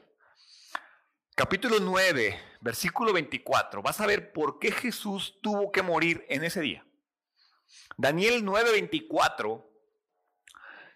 capítulo 1.36 1.80
9, 1.80 2.38
versículo 2.60 3.14
24, 3.14 3.82
vas 3.82 4.02
a 4.02 4.06
ver 4.06 4.34
por 4.34 4.60
qué 4.60 4.72
Jesús 4.72 5.40
tuvo 5.42 5.72
que 5.72 5.82
morir 5.82 6.26
en 6.28 6.44
ese 6.44 6.60
día. 6.60 6.86
Daniel 7.98 8.44
9, 8.44 8.72
24 8.74 9.70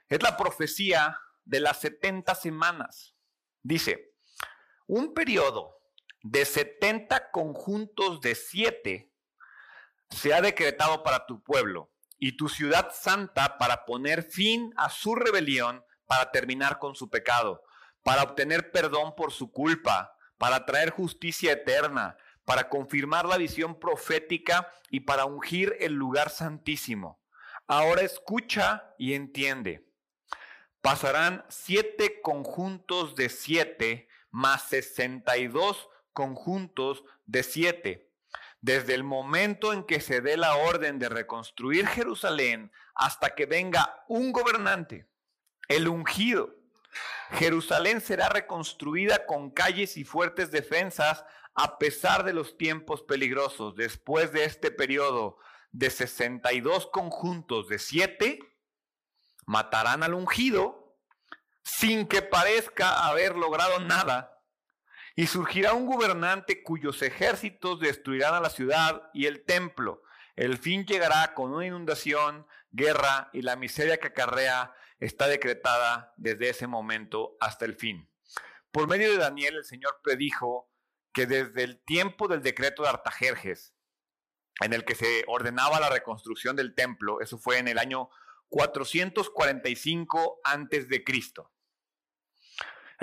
es 0.10 0.22
la 0.22 0.36
profecía 0.36 1.18
de 1.46 1.62
las 1.62 1.80
70 1.80 2.36
semanas. 2.36 3.16
Dice, 3.62 4.16
un 4.86 5.14
periodo 5.14 5.80
de 6.24 6.44
70 6.44 7.32
conjuntos 7.32 8.20
de 8.20 8.36
7 8.36 9.14
se 10.10 10.34
ha 10.34 10.42
decretado 10.42 11.04
para 11.04 11.26
tu 11.26 11.42
pueblo 11.42 11.93
y 12.24 12.38
tu 12.38 12.48
ciudad 12.48 12.90
santa 12.94 13.58
para 13.58 13.84
poner 13.84 14.24
fin 14.24 14.74
a 14.78 14.90
su 14.90 15.14
rebelión, 15.14 15.84
para 16.06 16.32
terminar 16.32 16.80
con 16.80 16.96
su 16.96 17.10
pecado, 17.10 17.62
para 18.02 18.24
obtener 18.24 18.72
perdón 18.72 19.14
por 19.18 19.34
su 19.34 19.52
culpa, 19.52 20.16
para 20.38 20.66
traer 20.66 20.92
justicia 20.92 21.52
eterna, 21.52 22.16
para 22.46 22.70
confirmar 22.70 23.26
la 23.26 23.36
visión 23.36 23.78
profética 23.78 24.72
y 24.90 25.02
para 25.02 25.26
ungir 25.26 25.76
el 25.82 25.96
lugar 25.96 26.30
santísimo. 26.30 27.22
Ahora 27.68 28.04
escucha 28.04 28.96
y 28.98 29.16
entiende. 29.16 29.86
Pasarán 30.80 31.44
siete 31.50 32.22
conjuntos 32.22 33.16
de 33.16 33.28
siete 33.28 34.08
más 34.32 34.70
sesenta 34.70 35.36
y 35.36 35.48
dos 35.48 35.90
conjuntos 36.14 37.04
de 37.26 37.44
siete. 37.44 38.03
Desde 38.64 38.94
el 38.94 39.04
momento 39.04 39.74
en 39.74 39.84
que 39.84 40.00
se 40.00 40.22
dé 40.22 40.38
la 40.38 40.56
orden 40.56 40.98
de 40.98 41.10
reconstruir 41.10 41.86
Jerusalén 41.86 42.72
hasta 42.96 43.36
que 43.36 43.46
venga 43.46 44.06
un 44.08 44.32
gobernante, 44.32 45.06
el 45.68 45.90
ungido, 45.90 46.56
Jerusalén 47.32 48.00
será 48.00 48.30
reconstruida 48.30 49.26
con 49.26 49.52
calles 49.52 49.98
y 49.98 50.06
fuertes 50.06 50.50
defensas 50.50 51.26
a 51.56 51.78
pesar 51.78 52.24
de 52.24 52.32
los 52.32 52.58
tiempos 52.58 53.04
peligrosos. 53.04 53.76
Después 53.76 54.32
de 54.32 54.46
este 54.46 54.72
periodo 54.72 55.40
de 55.74 55.90
62 55.90 56.88
conjuntos 56.88 57.68
de 57.68 57.80
siete, 57.80 58.40
matarán 59.46 60.04
al 60.04 60.14
ungido 60.14 60.96
sin 61.64 62.08
que 62.08 62.22
parezca 62.22 63.08
haber 63.10 63.36
logrado 63.36 63.82
nada 63.82 64.33
y 65.16 65.28
surgirá 65.28 65.74
un 65.74 65.86
gobernante 65.86 66.64
cuyos 66.64 67.02
ejércitos 67.02 67.80
destruirán 67.80 68.34
a 68.34 68.42
la 68.42 68.50
ciudad 68.50 69.10
y 69.14 69.28
el 69.28 69.46
templo. 69.46 70.02
El 70.36 70.58
fin 70.58 70.86
llegará 70.86 71.34
con 71.36 71.54
una 71.54 71.66
inundación, 71.66 72.48
guerra 72.72 73.30
y 73.34 73.44
la 73.44 73.56
miseria 73.56 73.98
que 73.98 74.08
acarrea 74.08 74.74
está 75.00 75.28
decretada 75.28 76.14
desde 76.18 76.50
ese 76.50 76.66
momento 76.66 77.38
hasta 77.40 77.66
el 77.66 77.76
fin. 77.76 78.10
Por 78.72 78.88
medio 78.88 79.12
de 79.12 79.18
Daniel, 79.18 79.58
el 79.58 79.66
Señor 79.66 80.00
predijo 80.04 80.72
que 81.14 81.28
desde 81.28 81.64
el 81.64 81.84
tiempo 81.84 82.28
del 82.28 82.42
decreto 82.42 82.82
de 82.82 82.90
Artajerjes, 82.90 83.76
en 84.62 84.74
el 84.74 84.84
que 84.84 84.96
se 84.96 85.24
ordenaba 85.28 85.80
la 85.80 85.90
reconstrucción 85.90 86.56
del 86.56 86.74
templo, 86.74 87.22
eso 87.22 87.38
fue 87.38 87.60
en 87.60 87.68
el 87.68 87.78
año 87.78 88.10
445 88.50 90.42
antes 90.44 90.90
de 90.90 91.04
Cristo. 91.04 91.53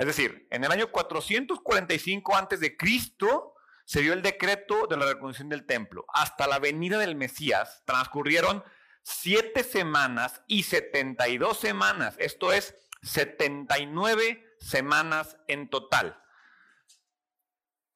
Es 0.01 0.07
decir, 0.07 0.47
en 0.49 0.63
el 0.63 0.71
año 0.71 0.91
445 0.91 2.35
antes 2.35 2.59
de 2.59 2.75
Cristo 2.75 3.53
se 3.85 4.01
dio 4.01 4.13
el 4.13 4.23
decreto 4.23 4.87
de 4.87 4.97
la 4.97 5.05
reconstrucción 5.05 5.49
del 5.49 5.67
templo. 5.67 6.07
Hasta 6.11 6.47
la 6.47 6.57
venida 6.57 6.97
del 6.97 7.15
Mesías 7.15 7.83
transcurrieron 7.85 8.63
siete 9.03 9.63
semanas 9.63 10.41
y 10.47 10.63
72 10.63 11.55
semanas. 11.55 12.15
Esto 12.17 12.51
es 12.51 12.73
79 13.03 14.43
semanas 14.59 15.37
en 15.47 15.69
total. 15.69 16.19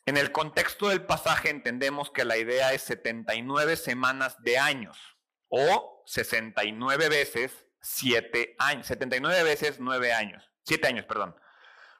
En 0.05 0.17
el 0.17 0.31
contexto 0.31 0.89
del 0.89 1.07
pasaje 1.07 1.49
entendemos 1.49 2.11
que 2.11 2.23
la 2.23 2.37
idea 2.37 2.71
es 2.73 2.83
79 2.83 3.77
semanas 3.77 4.39
de 4.43 4.59
años 4.59 4.95
o 5.47 6.03
69 6.05 7.09
veces 7.09 7.65
7 7.81 8.57
años, 8.59 8.85
79 8.85 9.41
veces 9.41 9.79
9 9.79 10.13
años, 10.13 10.51
7 10.65 10.87
años, 10.87 11.05
perdón 11.05 11.35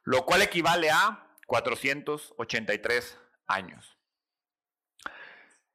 lo 0.06 0.26
cual 0.26 0.42
equivale 0.44 0.90
a 0.90 1.28
483 1.48 3.20
años. 3.48 3.98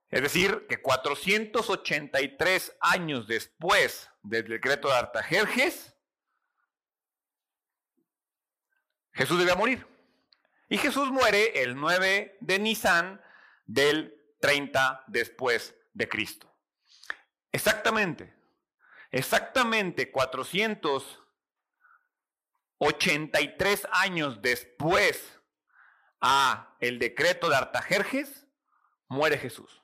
Es 0.09 0.23
decir, 0.23 0.67
que 0.69 0.81
483 0.81 2.77
años 2.81 3.27
después 3.29 4.11
del 4.23 4.49
decreto 4.49 4.89
de 4.89 4.95
Artajerjes, 4.95 5.95
Jesús 9.13 9.39
debía 9.39 9.55
morir. 9.55 9.87
Y 10.69 10.79
Jesús 10.79 11.11
muere 11.11 11.63
el 11.63 11.77
9 11.77 12.39
de 12.41 12.59
Nisan 12.59 13.21
del 13.67 14.17
30 14.41 15.05
después 15.09 15.77
de 15.93 16.09
Cristo. 16.09 16.53
Exactamente, 17.53 18.33
exactamente 19.11 20.11
483 22.81 23.89
años 23.93 24.41
después 24.41 25.39
a 26.19 26.75
el 26.81 26.99
decreto 26.99 27.51
de 27.51 27.57
Artajerjes, 27.57 28.47
muere 29.07 29.37
Jesús. 29.37 29.83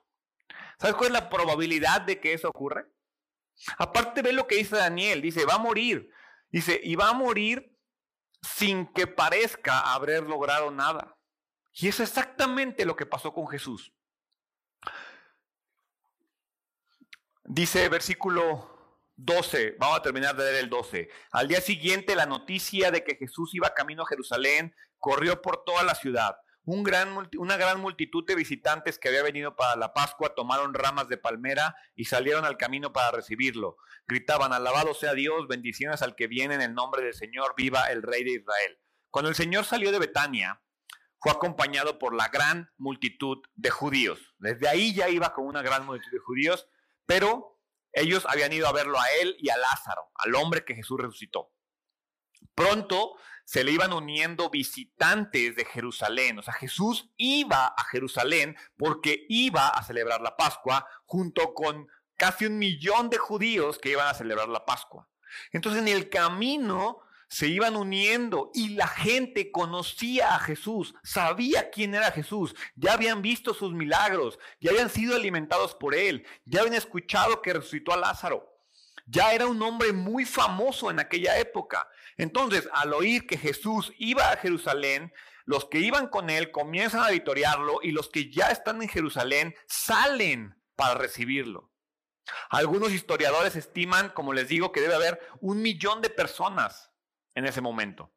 ¿Sabes 0.79 0.97
cuál 0.97 1.09
es 1.09 1.13
la 1.13 1.29
probabilidad 1.29 2.01
de 2.01 2.21
que 2.21 2.33
eso 2.33 2.49
ocurra? 2.49 2.89
Aparte 3.77 4.23
ve 4.23 4.33
lo 4.33 4.47
que 4.47 4.57
dice 4.57 4.77
Daniel, 4.77 5.21
dice, 5.21 5.45
va 5.45 5.57
a 5.57 5.59
morir. 5.59 6.11
Dice, 6.49 6.81
y 6.83 6.95
va 6.95 7.11
a 7.11 7.13
morir 7.13 7.79
sin 8.41 8.87
que 8.87 9.07
parezca 9.07 9.93
haber 9.93 10.23
logrado 10.23 10.71
nada. 10.71 11.19
Y 11.73 11.89
es 11.89 12.01
exactamente 12.01 12.87
lo 12.87 12.97
que 12.97 13.05
pasó 13.05 13.35
con 13.35 13.47
Jesús. 13.47 13.93
Dice 17.45 17.91
versículo 17.91 18.76
12, 19.17 19.77
vamos 19.79 19.99
a 19.99 20.03
terminar 20.03 20.37
de 20.37 20.45
leer 20.45 20.65
el 20.65 20.71
12. 20.71 21.09
Al 21.31 21.49
día 21.49 21.61
siguiente 21.61 22.15
la 22.15 22.27
noticia 22.27 22.91
de 22.91 23.03
que 23.05 23.17
Jesús 23.17 23.55
iba 23.55 23.75
camino 23.75 24.03
a 24.03 24.07
Jerusalén 24.07 24.75
corrió 24.99 25.43
por 25.43 25.65
toda 25.65 25.83
la 25.83 25.95
ciudad 25.95 26.37
una 26.67 27.57
gran 27.57 27.81
multitud 27.81 28.25
de 28.27 28.35
visitantes 28.35 28.99
que 28.99 29.09
había 29.09 29.23
venido 29.23 29.55
para 29.55 29.77
la 29.77 29.95
Pascua 29.95 30.35
tomaron 30.35 30.75
ramas 30.75 31.09
de 31.09 31.17
palmera 31.17 31.77
y 31.95 32.07
salieron 32.07 32.45
al 32.45 32.57
camino 32.57 32.93
para 32.93 33.13
recibirlo. 33.13 33.77
Gritaban, 34.09 34.53
alabado 34.53 34.93
sea 34.95 35.15
Dios, 35.15 35.47
bendiciones 35.47 36.03
al 36.03 36.17
que 36.17 36.27
viene 36.27 36.57
en 36.57 36.63
el 36.63 36.75
nombre 36.75 37.03
del 37.03 37.15
Señor, 37.15 37.55
viva 37.57 37.87
el 37.87 38.03
Rey 38.03 38.25
de 38.25 38.33
Israel. 38.33 38.79
Cuando 39.11 39.29
el 39.29 39.37
Señor 39.37 39.65
salió 39.65 39.93
de 39.93 40.01
Betania, 40.01 40.61
fue 41.21 41.31
acompañado 41.31 41.99
por 41.99 42.15
la 42.15 42.29
gran 42.29 42.71
multitud 42.79 43.39
de 43.55 43.71
judíos. 43.71 44.35
Desde 44.39 44.69
ahí 44.69 44.93
ya 44.93 45.09
iba 45.09 45.33
con 45.35 45.47
una 45.47 45.63
gran 45.63 45.87
multitud 45.87 46.13
de 46.13 46.19
judíos, 46.19 46.69
pero 47.07 47.56
ellos 47.97 48.27
habían 48.29 48.53
ido 48.53 48.69
a 48.69 48.73
verlo 48.73 49.01
a 49.01 49.11
él 49.23 49.37
y 49.41 49.49
a 49.49 49.57
Lázaro, 49.57 50.11
al 50.15 50.35
hombre 50.35 50.65
que 50.65 50.75
Jesús 50.75 51.01
resucitó. 51.01 51.51
Pronto 52.55 53.17
se 53.45 53.65
le 53.65 53.73
iban 53.73 53.93
uniendo 53.93 54.51
visitantes 54.51 55.57
de 55.57 55.65
Jerusalén. 55.65 56.39
O 56.39 56.43
sea, 56.43 56.53
Jesús 56.53 57.11
iba 57.17 57.67
a 57.67 57.85
Jerusalén 57.85 58.57
porque 58.77 59.25
iba 59.29 59.69
a 59.69 59.83
celebrar 59.83 60.21
la 60.21 60.37
Pascua 60.37 60.87
junto 61.05 61.55
con 61.55 61.89
casi 62.17 62.47
un 62.47 62.59
millón 62.59 63.09
de 63.09 63.19
judíos 63.19 63.79
que 63.79 63.91
iban 63.91 64.09
a 64.09 64.15
celebrar 64.15 64.49
la 64.49 64.65
Pascua. 64.65 65.09
Entonces 65.53 65.81
en 65.81 65.89
el 65.89 66.11
camino 66.11 67.01
se 67.29 67.49
iban 67.49 67.77
uniendo 67.77 68.51
y 68.55 68.71
la 68.71 68.87
gente 68.87 69.51
conocía 69.51 70.35
a 70.35 70.39
Jesús, 70.39 70.95
sabía 71.03 71.71
quién 71.71 71.95
era 71.95 72.13
Jesús, 72.13 72.55
ya 72.75 72.93
habían 72.93 73.23
visto 73.23 73.53
sus 73.53 73.73
milagros, 73.73 74.39
ya 74.61 74.71
habían 74.71 74.91
sido 74.91 75.17
alimentados 75.17 75.75
por 75.75 75.95
él, 75.95 76.27
ya 76.45 76.61
habían 76.61 76.75
escuchado 76.75 77.43
que 77.43 77.53
resucitó 77.53 77.93
a 77.93 77.97
Lázaro. 77.97 78.53
Ya 79.09 79.33
era 79.33 79.47
un 79.47 79.63
hombre 79.63 79.93
muy 79.93 80.25
famoso 80.25 80.91
en 80.91 80.99
aquella 80.99 81.39
época. 81.39 81.89
Entonces, 82.17 82.69
al 82.73 82.93
oír 82.93 83.27
que 83.27 83.39
Jesús 83.39 83.93
iba 83.99 84.33
a 84.33 84.37
Jerusalén, 84.37 85.13
los 85.45 85.67
que 85.67 85.79
iban 85.79 86.09
con 86.09 86.29
él 86.29 86.51
comienzan 86.51 87.05
a 87.05 87.11
vitoriarlo 87.11 87.79
y 87.83 87.93
los 87.93 88.09
que 88.09 88.33
ya 88.33 88.51
están 88.51 88.83
en 88.83 88.89
Jerusalén 88.89 89.55
salen 89.69 90.61
para 90.75 90.95
recibirlo. 90.95 91.71
Algunos 92.51 92.91
historiadores 92.91 93.55
estiman, 93.55 94.09
como 94.09 94.33
les 94.33 94.49
digo, 94.49 94.73
que 94.73 94.81
debe 94.81 94.97
haber 94.97 95.21
un 95.41 95.63
millón 95.63 96.03
de 96.03 96.11
personas 96.11 96.91
en 97.37 97.47
ese 97.47 97.61
momento. 97.61 98.11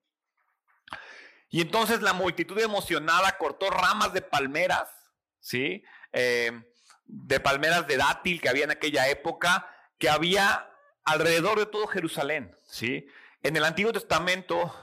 Y 1.50 1.62
entonces 1.62 2.02
la 2.02 2.14
multitud 2.14 2.60
emocionada 2.60 3.38
cortó 3.38 3.70
ramas 3.70 4.14
de 4.14 4.22
palmeras, 4.22 4.90
¿sí? 5.40 5.84
Eh, 6.14 6.52
de 7.06 7.40
palmeras 7.40 7.86
de 7.88 7.98
dátil 7.98 8.42
que 8.42 8.50
había 8.50 8.64
en 8.64 8.72
aquella 8.72 9.08
época, 9.10 9.68
que 9.98 10.10
había 10.10 10.72
alrededor 11.04 11.60
de 11.60 11.66
todo 11.66 11.88
Jerusalén, 11.88 12.56
¿sí? 12.66 13.08
En 13.44 13.56
el 13.56 13.66
Antiguo 13.66 13.92
Testamento 13.92 14.74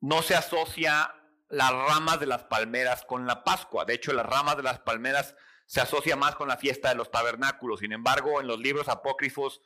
no 0.00 0.22
se 0.22 0.34
asocia 0.34 1.14
las 1.48 1.72
ramas 1.72 2.20
de 2.20 2.26
las 2.26 2.44
palmeras 2.44 3.04
con 3.04 3.26
la 3.26 3.42
Pascua. 3.42 3.84
De 3.84 3.94
hecho, 3.94 4.12
las 4.12 4.26
ramas 4.26 4.56
de 4.56 4.62
las 4.62 4.80
palmeras 4.80 5.34
se 5.66 5.80
asocia 5.80 6.14
más 6.16 6.34
con 6.36 6.48
la 6.48 6.56
fiesta 6.56 6.88
de 6.88 6.94
los 6.94 7.10
tabernáculos. 7.10 7.80
Sin 7.80 7.92
embargo, 7.92 8.40
en 8.40 8.46
los 8.46 8.58
libros 8.58 8.88
apócrifos 8.88 9.60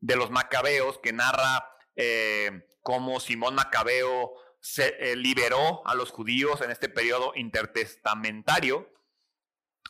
de 0.00 0.16
los 0.16 0.30
macabeos, 0.30 0.98
que 0.98 1.12
narra 1.12 1.68
eh, 1.96 2.66
cómo 2.82 3.20
Simón 3.20 3.54
Macabeo 3.54 4.32
se 4.60 4.96
eh, 5.00 5.16
liberó 5.16 5.86
a 5.86 5.94
los 5.94 6.10
judíos 6.10 6.60
en 6.60 6.70
este 6.70 6.88
periodo 6.88 7.32
intertestamentario, 7.34 8.92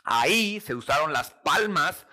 ahí 0.04 0.60
se 0.60 0.74
usaron 0.74 1.12
las 1.12 1.30
palmas 1.30 2.06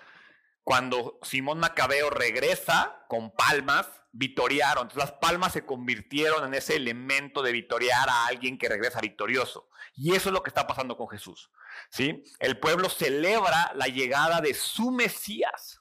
cuando 0.62 1.18
Simón 1.22 1.58
Macabeo 1.58 2.10
regresa 2.10 3.04
con 3.08 3.32
palmas, 3.32 3.88
vitoriaron. 4.12 4.84
Entonces 4.84 5.10
las 5.10 5.18
palmas 5.18 5.52
se 5.52 5.64
convirtieron 5.64 6.44
en 6.44 6.54
ese 6.54 6.76
elemento 6.76 7.42
de 7.42 7.52
vitoriar 7.52 8.08
a 8.08 8.26
alguien 8.26 8.58
que 8.58 8.68
regresa 8.68 9.00
victorioso. 9.00 9.68
Y 9.94 10.14
eso 10.14 10.28
es 10.28 10.32
lo 10.32 10.42
que 10.42 10.50
está 10.50 10.66
pasando 10.66 10.96
con 10.96 11.08
Jesús. 11.08 11.50
¿sí? 11.90 12.22
El 12.38 12.58
pueblo 12.58 12.88
celebra 12.88 13.72
la 13.74 13.86
llegada 13.86 14.40
de 14.40 14.54
su 14.54 14.90
Mesías. 14.90 15.80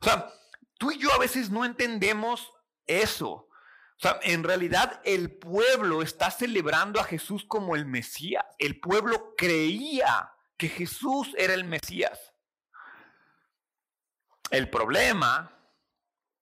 O 0.00 0.04
sea, 0.04 0.32
tú 0.78 0.92
y 0.92 0.98
yo 0.98 1.12
a 1.12 1.18
veces 1.18 1.50
no 1.50 1.64
entendemos 1.64 2.52
eso. 2.86 3.48
Sea, 4.04 4.20
en 4.20 4.44
realidad 4.44 5.00
el 5.02 5.30
pueblo 5.30 6.02
está 6.02 6.30
celebrando 6.30 7.00
a 7.00 7.04
Jesús 7.04 7.46
como 7.48 7.74
el 7.74 7.86
Mesías. 7.86 8.44
El 8.58 8.78
pueblo 8.78 9.34
creía 9.34 10.30
que 10.58 10.68
Jesús 10.68 11.34
era 11.38 11.54
el 11.54 11.64
Mesías. 11.64 12.34
El 14.50 14.68
problema 14.68 15.58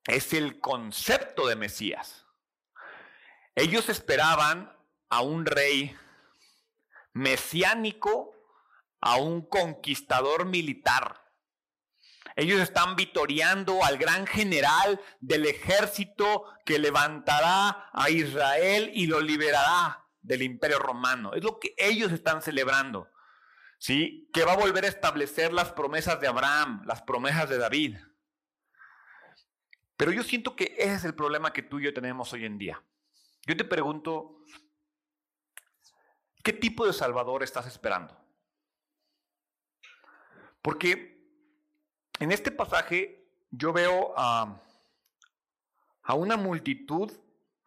es 0.08 0.32
el 0.32 0.58
concepto 0.58 1.46
de 1.46 1.54
Mesías. 1.54 2.26
Ellos 3.54 3.88
esperaban 3.88 4.76
a 5.08 5.20
un 5.20 5.46
rey 5.46 5.96
mesiánico, 7.12 8.34
a 9.00 9.18
un 9.18 9.40
conquistador 9.40 10.46
militar. 10.46 11.21
Ellos 12.36 12.60
están 12.60 12.96
vitoreando 12.96 13.84
al 13.84 13.98
gran 13.98 14.26
general 14.26 15.00
del 15.20 15.46
ejército 15.46 16.44
que 16.64 16.78
levantará 16.78 17.90
a 17.92 18.10
Israel 18.10 18.90
y 18.94 19.06
lo 19.06 19.20
liberará 19.20 20.04
del 20.20 20.42
imperio 20.42 20.78
romano. 20.78 21.34
Es 21.34 21.42
lo 21.42 21.58
que 21.58 21.74
ellos 21.76 22.12
están 22.12 22.42
celebrando. 22.42 23.12
¿sí? 23.82 24.30
Que 24.32 24.44
va 24.44 24.52
a 24.52 24.56
volver 24.56 24.84
a 24.84 24.88
establecer 24.88 25.52
las 25.52 25.72
promesas 25.72 26.20
de 26.20 26.28
Abraham, 26.28 26.82
las 26.86 27.02
promesas 27.02 27.48
de 27.48 27.58
David. 27.58 27.96
Pero 29.96 30.12
yo 30.12 30.22
siento 30.22 30.54
que 30.54 30.76
ese 30.78 30.94
es 30.94 31.04
el 31.04 31.16
problema 31.16 31.52
que 31.52 31.62
tú 31.62 31.80
y 31.80 31.84
yo 31.84 31.92
tenemos 31.92 32.32
hoy 32.32 32.44
en 32.44 32.58
día. 32.58 32.80
Yo 33.44 33.56
te 33.56 33.64
pregunto, 33.64 34.44
¿qué 36.44 36.52
tipo 36.52 36.86
de 36.86 36.92
Salvador 36.92 37.42
estás 37.42 37.66
esperando? 37.66 38.16
Porque 40.62 41.21
en 42.22 42.30
este 42.30 42.52
pasaje 42.52 43.26
yo 43.50 43.72
veo 43.72 44.14
a, 44.16 44.62
a 46.04 46.14
una 46.14 46.36
multitud 46.36 47.10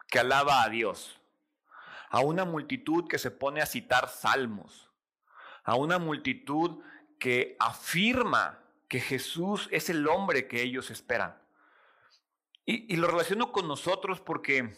que 0.08 0.18
alaba 0.18 0.62
a 0.62 0.70
Dios, 0.70 1.20
a 2.08 2.20
una 2.20 2.46
multitud 2.46 3.06
que 3.06 3.18
se 3.18 3.30
pone 3.30 3.60
a 3.60 3.66
citar 3.66 4.08
salmos, 4.08 4.88
a 5.62 5.74
una 5.74 5.98
multitud 5.98 6.82
que 7.18 7.54
afirma 7.58 8.58
que 8.88 8.98
Jesús 8.98 9.68
es 9.72 9.90
el 9.90 10.08
hombre 10.08 10.48
que 10.48 10.62
ellos 10.62 10.90
esperan. 10.90 11.38
Y, 12.64 12.96
lo 12.96 13.08
relaciono 13.08 13.52
con 13.52 13.68
nosotros 13.68 14.20
porque, 14.22 14.74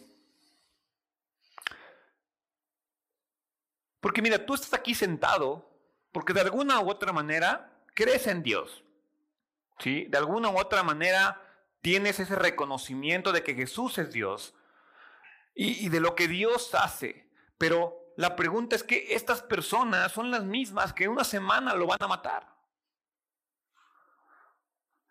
porque 4.00 4.22
mira, 4.22 4.44
tú 4.44 4.54
estás 4.54 4.74
aquí 4.74 4.94
sentado 4.94 5.70
porque 6.10 6.32
de 6.32 6.40
alguna 6.40 6.80
u 6.80 6.90
otra 6.90 7.12
manera 7.12 7.80
crees 7.94 8.26
en 8.26 8.42
Dios. 8.42 8.82
¿Sí? 9.78 10.06
De 10.08 10.18
alguna 10.18 10.50
u 10.50 10.58
otra 10.58 10.82
manera 10.82 11.42
tienes 11.80 12.20
ese 12.20 12.36
reconocimiento 12.36 13.32
de 13.32 13.42
que 13.42 13.54
Jesús 13.54 13.98
es 13.98 14.12
Dios 14.12 14.54
y, 15.54 15.88
de 15.88 16.00
lo 16.00 16.14
que 16.14 16.28
Dios 16.28 16.74
hace. 16.74 17.28
Pero 17.56 18.12
la 18.16 18.36
pregunta 18.36 18.76
es 18.76 18.84
que 18.84 19.14
estas 19.14 19.42
personas 19.42 20.12
son 20.12 20.30
las 20.30 20.44
mismas 20.44 20.92
que 20.92 21.04
en 21.04 21.10
una 21.10 21.24
semana 21.24 21.74
lo 21.74 21.86
van 21.86 22.02
a 22.02 22.08
matar. 22.08 22.56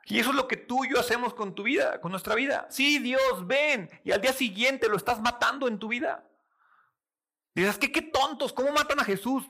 Y 0.06 0.20
eso 0.20 0.30
es 0.30 0.36
lo 0.38 0.48
que 0.48 0.56
tú 0.56 0.86
y 0.86 0.94
yo 0.94 1.00
hacemos 1.02 1.34
con 1.34 1.54
tu 1.54 1.64
vida, 1.64 2.00
con 2.00 2.12
nuestra 2.12 2.34
vida. 2.34 2.66
Sí, 2.70 3.00
Dios, 3.00 3.46
ven. 3.46 3.90
Y 4.06 4.12
al 4.14 4.22
día 4.22 4.32
siguiente 4.32 4.88
lo 4.88 4.96
estás 4.96 5.20
matando 5.20 5.68
en 5.68 5.80
tu 5.80 5.90
vida. 5.90 6.26
Dices, 7.54 7.78
que 7.78 7.92
qué 7.92 8.04
tontos, 8.04 8.54
¿cómo 8.54 8.72
matan 8.72 9.00
a 9.00 9.04
Jesús? 9.04 9.44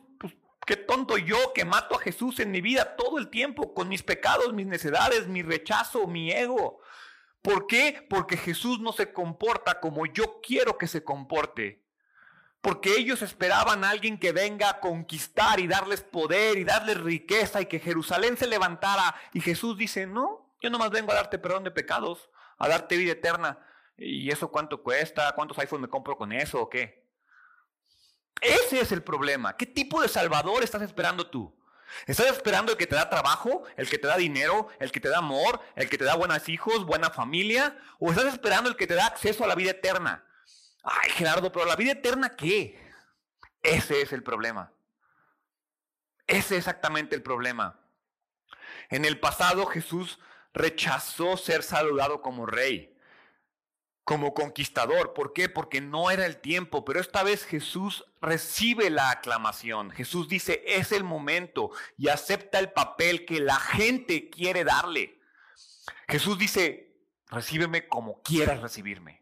Qué 0.68 0.76
tonto 0.76 1.18
yo 1.18 1.54
que 1.54 1.66
mato 1.66 1.96
a 1.96 2.00
Jesús 2.00 2.40
en 2.42 2.52
mi 2.52 2.60
vida 2.62 2.98
todo 2.98 3.18
el 3.18 3.30
tiempo, 3.30 3.74
con 3.74 3.88
mis 3.88 4.04
pecados, 4.04 4.54
mis 4.54 4.68
necedades, 4.68 5.28
mi 5.28 5.42
rechazo, 5.42 6.08
mi 6.08 6.30
ego. 6.32 6.82
¿Por 7.42 7.68
qué? 7.68 8.06
Porque 8.10 8.36
Jesús 8.36 8.80
no 8.82 8.92
se 8.92 9.14
comporta 9.14 9.80
como 9.80 10.06
yo 10.06 10.42
quiero 10.42 10.78
que 10.78 10.88
se 10.88 11.04
comporte. 11.06 11.86
porque 12.62 12.98
ellos 12.98 13.22
esperaban 13.22 13.86
a 13.86 13.92
alguien 13.92 14.20
que 14.20 14.34
venga 14.34 14.70
a 14.70 14.80
conquistar 14.82 15.60
y 15.62 15.68
darles 15.68 16.02
poder 16.02 16.58
y 16.58 16.66
darles 16.66 17.00
riqueza 17.00 17.62
y 17.62 17.68
que 17.68 17.80
Jerusalén 17.80 18.36
se 18.36 18.46
levantara. 18.46 19.16
Y 19.34 19.40
Jesús 19.40 19.78
dice, 19.78 20.06
no, 20.06 20.54
yo 20.62 20.70
nomás 20.70 20.90
vengo 20.90 21.14
a 21.14 21.16
darte 21.16 21.40
perdón 21.40 21.64
de 21.64 21.72
pecados, 21.72 22.30
a 22.58 22.68
darte 22.68 22.98
vida 22.98 23.14
eterna. 23.14 23.60
¿Y 23.96 24.30
eso 24.32 24.52
cuánto 24.52 24.84
cuesta? 24.84 25.32
¿Cuántos 25.34 25.58
iPhones 25.60 25.84
me 25.84 25.88
compro 25.88 26.18
con 26.18 26.34
eso 26.34 26.62
o 26.62 26.70
qué? 26.70 27.07
Ese 28.42 28.80
es 28.80 28.92
el 28.92 29.04
problema. 29.04 29.56
¿Qué 29.58 29.66
tipo 29.66 30.02
de 30.02 30.08
Salvador 30.08 30.64
estás 30.64 30.82
esperando 30.82 31.28
tú? 31.28 31.54
¿Estás 32.06 32.28
esperando 32.28 32.72
el 32.72 32.78
que 32.78 32.88
te 32.88 32.96
da 32.96 33.10
trabajo, 33.10 33.64
el 33.76 33.90
que 33.90 33.98
te 33.98 34.08
da 34.08 34.18
dinero, 34.18 34.68
el 34.80 34.92
que 34.92 35.00
te 35.00 35.10
da 35.10 35.20
amor, 35.20 35.62
el 35.76 35.90
que 35.90 35.98
te 35.98 36.04
da 36.04 36.16
buenos 36.16 36.48
hijos, 36.50 36.86
buena 36.86 37.10
familia? 37.10 37.78
¿O 38.00 38.12
estás 38.12 38.26
esperando 38.26 38.70
el 38.70 38.76
que 38.76 38.88
te 38.88 38.94
da 38.94 39.08
acceso 39.08 39.44
a 39.44 39.48
la 39.48 39.56
vida 39.56 39.72
eterna? 39.72 40.26
Ay, 40.84 41.10
Gerardo, 41.12 41.52
pero 41.52 41.66
la 41.66 41.76
vida 41.76 41.94
eterna, 41.94 42.36
¿qué? 42.36 42.80
Ese 43.62 44.02
es 44.02 44.14
el 44.14 44.24
problema. 44.24 44.72
Ese 46.28 46.56
es 46.56 46.60
exactamente 46.60 47.16
el 47.16 47.24
problema. 47.24 47.80
En 48.90 49.06
el 49.06 49.20
pasado 49.20 49.66
Jesús 49.66 50.20
rechazó 50.54 51.38
ser 51.38 51.64
saludado 51.64 52.22
como 52.22 52.46
rey 52.46 52.97
como 54.08 54.34
conquistador. 54.34 55.14
¿Por 55.14 55.34
qué? 55.34 55.50
Porque 55.50 55.82
no 55.82 56.10
era 56.12 56.26
el 56.26 56.38
tiempo, 56.38 56.86
pero 56.86 57.02
esta 57.02 57.24
vez 57.24 57.44
Jesús 57.44 58.06
recibe 58.22 58.90
la 58.90 59.12
aclamación. 59.12 59.92
Jesús 59.92 60.30
dice, 60.30 60.64
es 60.66 60.94
el 60.94 61.04
momento 61.04 61.72
y 61.98 62.08
acepta 62.08 62.58
el 62.58 62.72
papel 62.72 63.26
que 63.26 63.42
la 63.42 63.60
gente 63.60 64.30
quiere 64.30 64.64
darle. 64.64 65.20
Jesús 66.08 66.38
dice, 66.38 66.96
recíbeme 67.30 67.90
como 67.90 68.22
quieras 68.22 68.62
recibirme. 68.62 69.22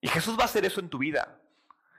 Y 0.00 0.08
Jesús 0.08 0.36
va 0.36 0.42
a 0.42 0.46
hacer 0.46 0.64
eso 0.64 0.80
en 0.80 0.88
tu 0.88 0.98
vida. 0.98 1.40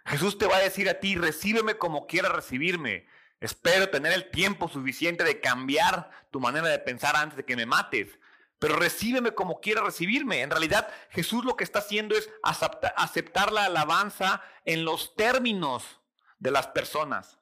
Jesús 0.05 0.37
te 0.37 0.47
va 0.47 0.57
a 0.57 0.63
decir 0.63 0.89
a 0.89 0.99
ti, 0.99 1.15
recíbeme 1.15 1.77
como 1.77 2.07
quieras 2.07 2.33
recibirme. 2.33 3.07
Espero 3.39 3.89
tener 3.89 4.11
el 4.11 4.31
tiempo 4.31 4.67
suficiente 4.67 5.23
de 5.23 5.39
cambiar 5.39 6.11
tu 6.29 6.41
manera 6.41 6.67
de 6.67 6.79
pensar 6.79 7.15
antes 7.15 7.37
de 7.37 7.45
que 7.45 7.55
me 7.55 7.65
mates 7.65 8.19
pero 8.59 8.75
recíbeme 8.77 9.33
como 9.33 9.59
quiera 9.59 9.81
recibirme. 9.81 10.41
En 10.41 10.49
realidad, 10.49 10.87
Jesús 11.09 11.43
lo 11.43 11.55
que 11.55 11.63
está 11.63 11.79
haciendo 11.79 12.15
es 12.15 12.29
aceptar 12.41 13.51
la 13.51 13.65
alabanza 13.65 14.41
en 14.63 14.85
los 14.85 15.15
términos 15.15 15.83
de 16.39 16.51
las 16.51 16.67
personas. 16.67 17.39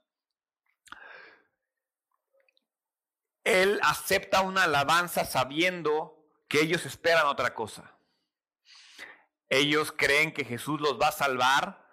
Él 3.43 3.79
acepta 3.83 4.41
una 4.41 4.63
alabanza 4.63 5.25
sabiendo 5.25 6.29
que 6.47 6.61
ellos 6.61 6.85
esperan 6.85 7.27
otra 7.27 7.53
cosa. 7.53 7.97
Ellos 9.49 9.91
creen 9.91 10.33
que 10.33 10.45
Jesús 10.45 10.79
los 10.79 10.99
va 10.99 11.09
a 11.09 11.11
salvar, 11.11 11.85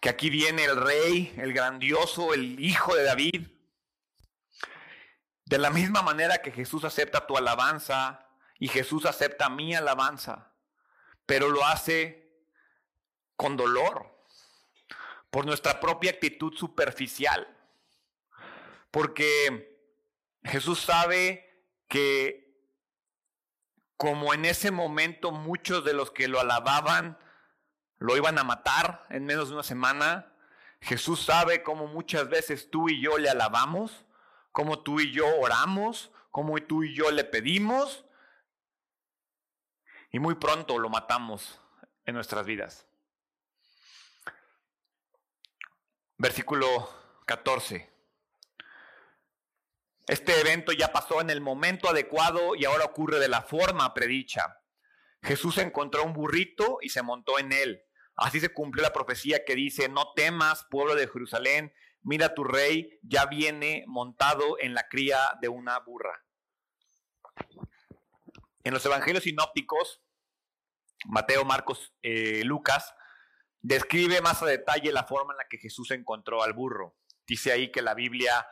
que 0.00 0.08
aquí 0.08 0.30
viene 0.30 0.64
el 0.64 0.76
rey, 0.76 1.34
el 1.36 1.52
grandioso, 1.52 2.32
el 2.32 2.58
hijo 2.60 2.94
de 2.94 3.02
David, 3.02 3.48
de 5.48 5.56
la 5.56 5.70
misma 5.70 6.02
manera 6.02 6.42
que 6.42 6.52
Jesús 6.52 6.84
acepta 6.84 7.26
tu 7.26 7.38
alabanza 7.38 8.28
y 8.58 8.68
Jesús 8.68 9.06
acepta 9.06 9.48
mi 9.48 9.74
alabanza, 9.74 10.52
pero 11.24 11.48
lo 11.48 11.64
hace 11.64 12.44
con 13.34 13.56
dolor, 13.56 14.14
por 15.30 15.46
nuestra 15.46 15.80
propia 15.80 16.10
actitud 16.10 16.52
superficial, 16.54 17.48
porque 18.90 19.80
Jesús 20.44 20.80
sabe 20.80 21.66
que 21.88 22.54
como 23.96 24.34
en 24.34 24.44
ese 24.44 24.70
momento 24.70 25.32
muchos 25.32 25.82
de 25.82 25.94
los 25.94 26.10
que 26.10 26.28
lo 26.28 26.40
alababan 26.40 27.18
lo 27.96 28.16
iban 28.18 28.38
a 28.38 28.44
matar 28.44 29.06
en 29.08 29.24
menos 29.24 29.48
de 29.48 29.54
una 29.54 29.62
semana, 29.62 30.30
Jesús 30.82 31.24
sabe 31.24 31.62
cómo 31.62 31.86
muchas 31.86 32.28
veces 32.28 32.70
tú 32.70 32.90
y 32.90 33.00
yo 33.00 33.16
le 33.16 33.30
alabamos 33.30 34.04
como 34.58 34.82
tú 34.82 34.98
y 34.98 35.12
yo 35.12 35.24
oramos, 35.38 36.10
como 36.32 36.60
tú 36.60 36.82
y 36.82 36.92
yo 36.92 37.12
le 37.12 37.22
pedimos, 37.22 38.04
y 40.10 40.18
muy 40.18 40.34
pronto 40.34 40.80
lo 40.80 40.88
matamos 40.88 41.60
en 42.04 42.16
nuestras 42.16 42.44
vidas. 42.44 42.84
Versículo 46.16 46.90
14. 47.24 47.88
Este 50.08 50.40
evento 50.40 50.72
ya 50.72 50.90
pasó 50.90 51.20
en 51.20 51.30
el 51.30 51.40
momento 51.40 51.88
adecuado 51.88 52.56
y 52.56 52.64
ahora 52.64 52.86
ocurre 52.86 53.20
de 53.20 53.28
la 53.28 53.42
forma 53.42 53.94
predicha. 53.94 54.60
Jesús 55.22 55.56
encontró 55.58 56.02
un 56.02 56.14
burrito 56.14 56.78
y 56.82 56.88
se 56.88 57.02
montó 57.02 57.38
en 57.38 57.52
él. 57.52 57.84
Así 58.16 58.40
se 58.40 58.52
cumplió 58.52 58.82
la 58.82 58.92
profecía 58.92 59.44
que 59.44 59.54
dice, 59.54 59.88
no 59.88 60.14
temas, 60.14 60.66
pueblo 60.68 60.96
de 60.96 61.06
Jerusalén, 61.06 61.72
mira 62.02 62.34
tu 62.34 62.44
rey 62.44 62.98
ya 63.02 63.26
viene 63.26 63.84
montado 63.86 64.58
en 64.60 64.74
la 64.74 64.88
cría 64.88 65.18
de 65.40 65.48
una 65.48 65.78
burra. 65.80 66.24
En 68.64 68.74
los 68.74 68.84
evangelios 68.84 69.24
sinópticos, 69.24 70.02
Mateo, 71.06 71.44
Marcos, 71.44 71.94
eh, 72.02 72.42
Lucas, 72.44 72.94
describe 73.60 74.20
más 74.20 74.42
a 74.42 74.46
detalle 74.46 74.92
la 74.92 75.04
forma 75.04 75.32
en 75.32 75.38
la 75.38 75.48
que 75.48 75.58
Jesús 75.58 75.90
encontró 75.90 76.42
al 76.42 76.52
burro. 76.52 76.96
Dice 77.26 77.52
ahí 77.52 77.70
que 77.70 77.82
la 77.82 77.94
Biblia, 77.94 78.46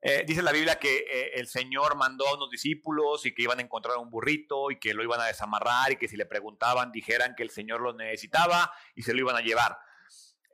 eh, 0.00 0.24
dice 0.26 0.42
la 0.42 0.52
Biblia 0.52 0.78
que 0.78 0.98
eh, 0.98 1.32
el 1.34 1.46
Señor 1.46 1.96
mandó 1.96 2.26
a 2.28 2.34
unos 2.34 2.50
discípulos 2.50 3.26
y 3.26 3.34
que 3.34 3.42
iban 3.42 3.58
a 3.58 3.62
encontrar 3.62 3.98
un 3.98 4.10
burrito 4.10 4.70
y 4.70 4.78
que 4.78 4.94
lo 4.94 5.02
iban 5.02 5.20
a 5.20 5.26
desamarrar 5.26 5.92
y 5.92 5.96
que 5.96 6.08
si 6.08 6.16
le 6.16 6.26
preguntaban 6.26 6.92
dijeran 6.92 7.34
que 7.36 7.42
el 7.42 7.50
Señor 7.50 7.80
lo 7.80 7.92
necesitaba 7.94 8.72
y 8.94 9.02
se 9.02 9.12
lo 9.12 9.20
iban 9.20 9.36
a 9.36 9.40
llevar. 9.40 9.78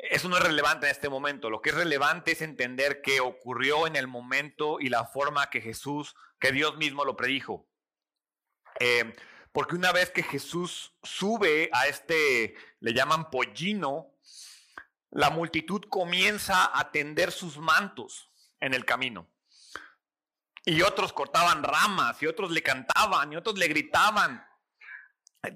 Eso 0.03 0.31
no 0.31 0.39
es 0.39 0.43
relevante 0.43 0.87
en 0.87 0.93
este 0.93 1.11
momento. 1.11 1.51
Lo 1.51 1.61
que 1.61 1.71
es 1.71 1.75
relevante 1.75 2.33
es 2.33 2.41
entender 2.41 3.03
qué 3.03 3.21
ocurrió 3.21 3.87
en 3.87 3.97
el 3.97 4.07
momento 4.07 4.81
y 4.81 4.89
la 4.89 5.05
forma 5.05 5.51
que 5.51 5.61
Jesús, 5.61 6.15
que 6.39 6.53
Dios 6.53 6.77
mismo 6.79 7.05
lo 7.05 7.17
predijo. 7.17 7.69
Eh, 8.79 9.15
porque 9.53 9.75
una 9.75 9.93
vez 9.93 10.11
que 10.11 10.23
Jesús 10.23 10.95
sube 11.03 11.69
a 11.73 11.87
este, 11.87 12.55
le 12.79 12.95
llaman 12.95 13.31
pollino, 13.31 14.15
la 15.11 15.29
multitud 15.29 15.83
comienza 15.91 16.71
a 16.73 16.91
tender 16.93 17.31
sus 17.31 17.59
mantos 17.59 18.31
en 18.61 18.73
el 18.73 18.87
camino. 18.87 19.29
Y 20.65 20.81
otros 20.81 21.13
cortaban 21.13 21.63
ramas, 21.63 22.23
y 22.23 22.27
otros 22.27 22.51
le 22.53 22.63
cantaban, 22.63 23.33
y 23.33 23.37
otros 23.37 23.59
le 23.59 23.69
gritaban. 23.69 24.47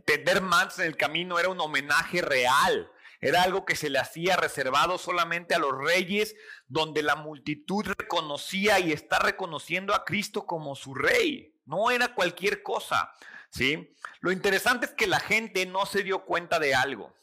Tender 0.04 0.42
mantos 0.42 0.80
en 0.80 0.86
el 0.86 0.96
camino 0.96 1.38
era 1.38 1.48
un 1.48 1.60
homenaje 1.60 2.20
real 2.20 2.90
era 3.24 3.42
algo 3.42 3.64
que 3.64 3.74
se 3.74 3.88
le 3.88 3.98
hacía 3.98 4.36
reservado 4.36 4.98
solamente 4.98 5.54
a 5.54 5.58
los 5.58 5.72
reyes, 5.72 6.36
donde 6.66 7.02
la 7.02 7.16
multitud 7.16 7.86
reconocía 7.96 8.78
y 8.80 8.92
está 8.92 9.18
reconociendo 9.18 9.94
a 9.94 10.04
Cristo 10.04 10.44
como 10.44 10.76
su 10.76 10.94
rey. 10.94 11.58
No 11.64 11.90
era 11.90 12.14
cualquier 12.14 12.62
cosa, 12.62 13.14
¿sí? 13.48 13.96
Lo 14.20 14.30
interesante 14.30 14.84
es 14.84 14.92
que 14.92 15.06
la 15.06 15.20
gente 15.20 15.64
no 15.64 15.86
se 15.86 16.02
dio 16.02 16.26
cuenta 16.26 16.58
de 16.58 16.74
algo. 16.74 17.16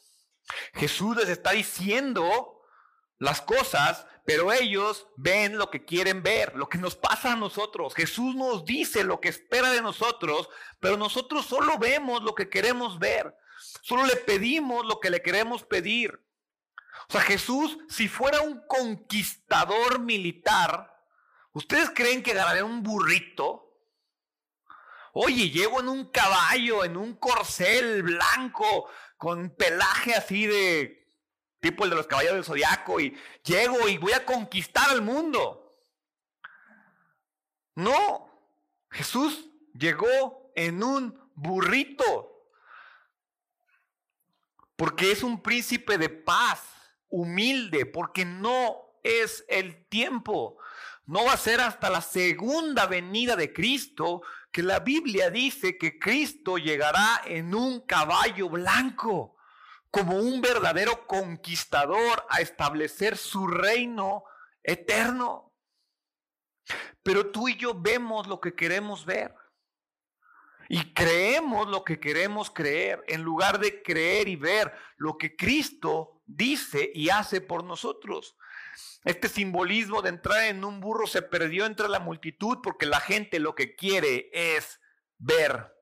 Jesús 0.74 1.16
les 1.18 1.28
está 1.28 1.52
diciendo 1.52 2.60
las 3.18 3.40
cosas, 3.40 4.04
pero 4.26 4.52
ellos 4.52 5.06
ven 5.16 5.56
lo 5.56 5.70
que 5.70 5.84
quieren 5.84 6.24
ver, 6.24 6.56
lo 6.56 6.68
que 6.68 6.78
nos 6.78 6.96
pasa 6.96 7.34
a 7.34 7.36
nosotros. 7.36 7.94
Jesús 7.94 8.34
nos 8.34 8.64
dice 8.64 9.04
lo 9.04 9.20
que 9.20 9.28
espera 9.28 9.70
de 9.70 9.82
nosotros, 9.82 10.48
pero 10.80 10.96
nosotros 10.96 11.46
solo 11.46 11.78
vemos 11.78 12.24
lo 12.24 12.34
que 12.34 12.50
queremos 12.50 12.98
ver. 12.98 13.36
Solo 13.82 14.06
le 14.06 14.14
pedimos 14.14 14.86
lo 14.86 15.00
que 15.00 15.10
le 15.10 15.20
queremos 15.20 15.64
pedir. 15.64 16.24
O 17.08 17.12
sea, 17.12 17.20
Jesús, 17.20 17.78
si 17.88 18.06
fuera 18.06 18.40
un 18.40 18.64
conquistador 18.68 19.98
militar, 19.98 21.04
¿ustedes 21.52 21.90
creen 21.90 22.22
que 22.22 22.32
ganaría 22.32 22.64
un 22.64 22.84
burrito? 22.84 23.76
Oye, 25.12 25.50
llego 25.50 25.80
en 25.80 25.88
un 25.88 26.10
caballo, 26.12 26.84
en 26.84 26.96
un 26.96 27.16
corcel 27.16 28.04
blanco, 28.04 28.88
con 29.16 29.50
pelaje 29.50 30.14
así 30.14 30.46
de 30.46 31.12
tipo 31.58 31.82
el 31.82 31.90
de 31.90 31.96
los 31.96 32.06
caballos 32.06 32.34
del 32.34 32.44
zodiaco, 32.44 33.00
y 33.00 33.18
llego 33.44 33.88
y 33.88 33.98
voy 33.98 34.12
a 34.12 34.24
conquistar 34.24 34.90
al 34.90 35.02
mundo. 35.02 35.76
No, 37.74 38.30
Jesús 38.92 39.50
llegó 39.74 40.52
en 40.54 40.84
un 40.84 41.30
burrito 41.34 42.31
porque 44.76 45.12
es 45.12 45.22
un 45.22 45.42
príncipe 45.42 45.98
de 45.98 46.08
paz, 46.08 46.62
humilde, 47.08 47.86
porque 47.86 48.24
no 48.24 48.76
es 49.02 49.44
el 49.48 49.86
tiempo. 49.88 50.58
No 51.06 51.24
va 51.24 51.32
a 51.32 51.36
ser 51.36 51.60
hasta 51.60 51.90
la 51.90 52.00
segunda 52.00 52.86
venida 52.86 53.36
de 53.36 53.52
Cristo 53.52 54.22
que 54.50 54.62
la 54.62 54.80
Biblia 54.80 55.30
dice 55.30 55.78
que 55.78 55.98
Cristo 55.98 56.58
llegará 56.58 57.22
en 57.24 57.54
un 57.54 57.80
caballo 57.80 58.48
blanco, 58.48 59.36
como 59.90 60.16
un 60.16 60.40
verdadero 60.40 61.06
conquistador 61.06 62.24
a 62.28 62.40
establecer 62.40 63.16
su 63.16 63.46
reino 63.46 64.24
eterno. 64.62 65.52
Pero 67.02 67.30
tú 67.30 67.48
y 67.48 67.56
yo 67.56 67.74
vemos 67.74 68.26
lo 68.26 68.40
que 68.40 68.54
queremos 68.54 69.04
ver. 69.04 69.34
Y 70.74 70.94
creemos 70.94 71.68
lo 71.68 71.84
que 71.84 72.00
queremos 72.00 72.50
creer 72.50 73.04
en 73.06 73.20
lugar 73.20 73.58
de 73.58 73.82
creer 73.82 74.26
y 74.26 74.36
ver 74.36 74.72
lo 74.96 75.18
que 75.18 75.36
Cristo 75.36 76.22
dice 76.24 76.90
y 76.94 77.10
hace 77.10 77.42
por 77.42 77.62
nosotros. 77.62 78.38
Este 79.04 79.28
simbolismo 79.28 80.00
de 80.00 80.08
entrar 80.08 80.44
en 80.44 80.64
un 80.64 80.80
burro 80.80 81.06
se 81.06 81.20
perdió 81.20 81.66
entre 81.66 81.90
la 81.90 82.00
multitud 82.00 82.60
porque 82.62 82.86
la 82.86 83.00
gente 83.00 83.38
lo 83.38 83.54
que 83.54 83.76
quiere 83.76 84.30
es 84.32 84.80
ver 85.18 85.76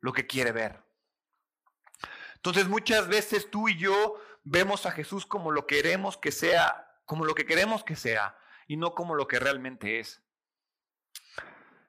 lo 0.00 0.12
que 0.12 0.26
quiere 0.26 0.52
ver. 0.52 0.84
Entonces 2.34 2.68
muchas 2.68 3.08
veces 3.08 3.50
tú 3.50 3.70
y 3.70 3.78
yo 3.78 4.20
vemos 4.44 4.84
a 4.84 4.90
Jesús 4.90 5.24
como 5.24 5.50
lo 5.50 5.66
queremos 5.66 6.18
que 6.18 6.30
sea, 6.30 6.92
como 7.06 7.24
lo 7.24 7.34
que 7.34 7.46
queremos 7.46 7.84
que 7.84 7.96
sea 7.96 8.36
y 8.66 8.76
no 8.76 8.94
como 8.94 9.14
lo 9.14 9.26
que 9.28 9.38
realmente 9.38 9.98
es. 9.98 10.25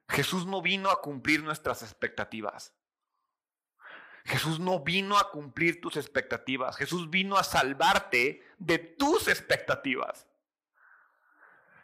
Jesús 0.10 0.46
no 0.46 0.62
vino 0.62 0.90
a 0.90 1.02
cumplir 1.02 1.44
nuestras 1.44 1.82
expectativas. 1.84 2.74
Jesús 4.26 4.60
no 4.60 4.82
vino 4.82 5.18
a 5.18 5.32
cumplir 5.32 5.80
tus 5.80 5.96
expectativas. 5.96 6.76
Jesús 6.76 7.10
vino 7.10 7.38
a 7.38 7.44
salvarte 7.44 8.44
de 8.58 8.78
tus 8.78 9.28
expectativas. 9.28 10.28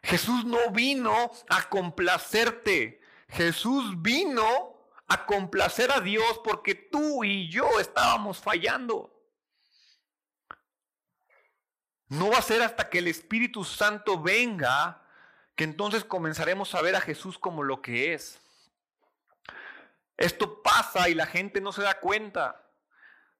Jesús 0.02 0.44
no 0.44 0.70
vino 0.70 1.32
a 1.48 1.68
complacerte. 1.70 3.00
Jesús 3.28 4.00
vino 4.02 4.74
a 5.08 5.24
complacer 5.24 5.90
a 5.90 6.00
Dios 6.00 6.40
porque 6.44 6.74
tú 6.74 7.24
y 7.24 7.48
yo 7.48 7.80
estábamos 7.80 8.38
fallando. 8.38 9.10
No 12.08 12.30
va 12.30 12.38
a 12.38 12.42
ser 12.42 12.62
hasta 12.62 12.90
que 12.90 12.98
el 12.98 13.08
Espíritu 13.08 13.64
Santo 13.64 14.20
venga 14.20 15.03
que 15.56 15.64
entonces 15.64 16.04
comenzaremos 16.04 16.74
a 16.74 16.82
ver 16.82 16.96
a 16.96 17.00
Jesús 17.00 17.38
como 17.38 17.62
lo 17.62 17.82
que 17.82 18.14
es. 18.14 18.40
Esto 20.16 20.62
pasa 20.62 21.08
y 21.08 21.14
la 21.14 21.26
gente 21.26 21.60
no 21.60 21.72
se 21.72 21.82
da 21.82 22.00
cuenta. 22.00 22.60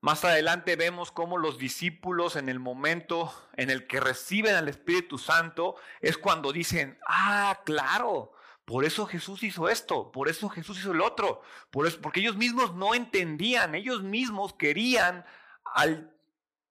Más 0.01 0.25
adelante 0.25 0.77
vemos 0.77 1.11
cómo 1.11 1.39
los 1.39 1.59
discípulos 1.59 2.37
en 2.37 2.49
el 2.49 2.61
momento 2.61 3.33
en 3.57 3.71
el 3.71 3.87
que 3.87 4.01
reciben 4.01 4.55
al 4.55 4.69
Espíritu 4.69 5.19
Santo 5.19 5.77
es 6.01 6.19
cuando 6.19 6.53
dicen, 6.53 6.99
ah, 7.09 7.61
claro, 7.65 8.33
por 8.67 8.85
eso 8.85 9.07
Jesús 9.07 9.43
hizo 9.43 9.69
esto, 9.69 10.13
por 10.13 10.29
eso 10.29 10.49
Jesús 10.49 10.79
hizo 10.79 10.93
el 10.93 11.01
otro, 11.01 11.43
por 11.71 11.87
eso, 11.87 12.01
porque 12.01 12.21
ellos 12.21 12.37
mismos 12.37 12.75
no 12.75 12.95
entendían, 12.95 13.75
ellos 13.75 14.03
mismos 14.03 14.53
querían 14.55 15.25
al 15.65 16.15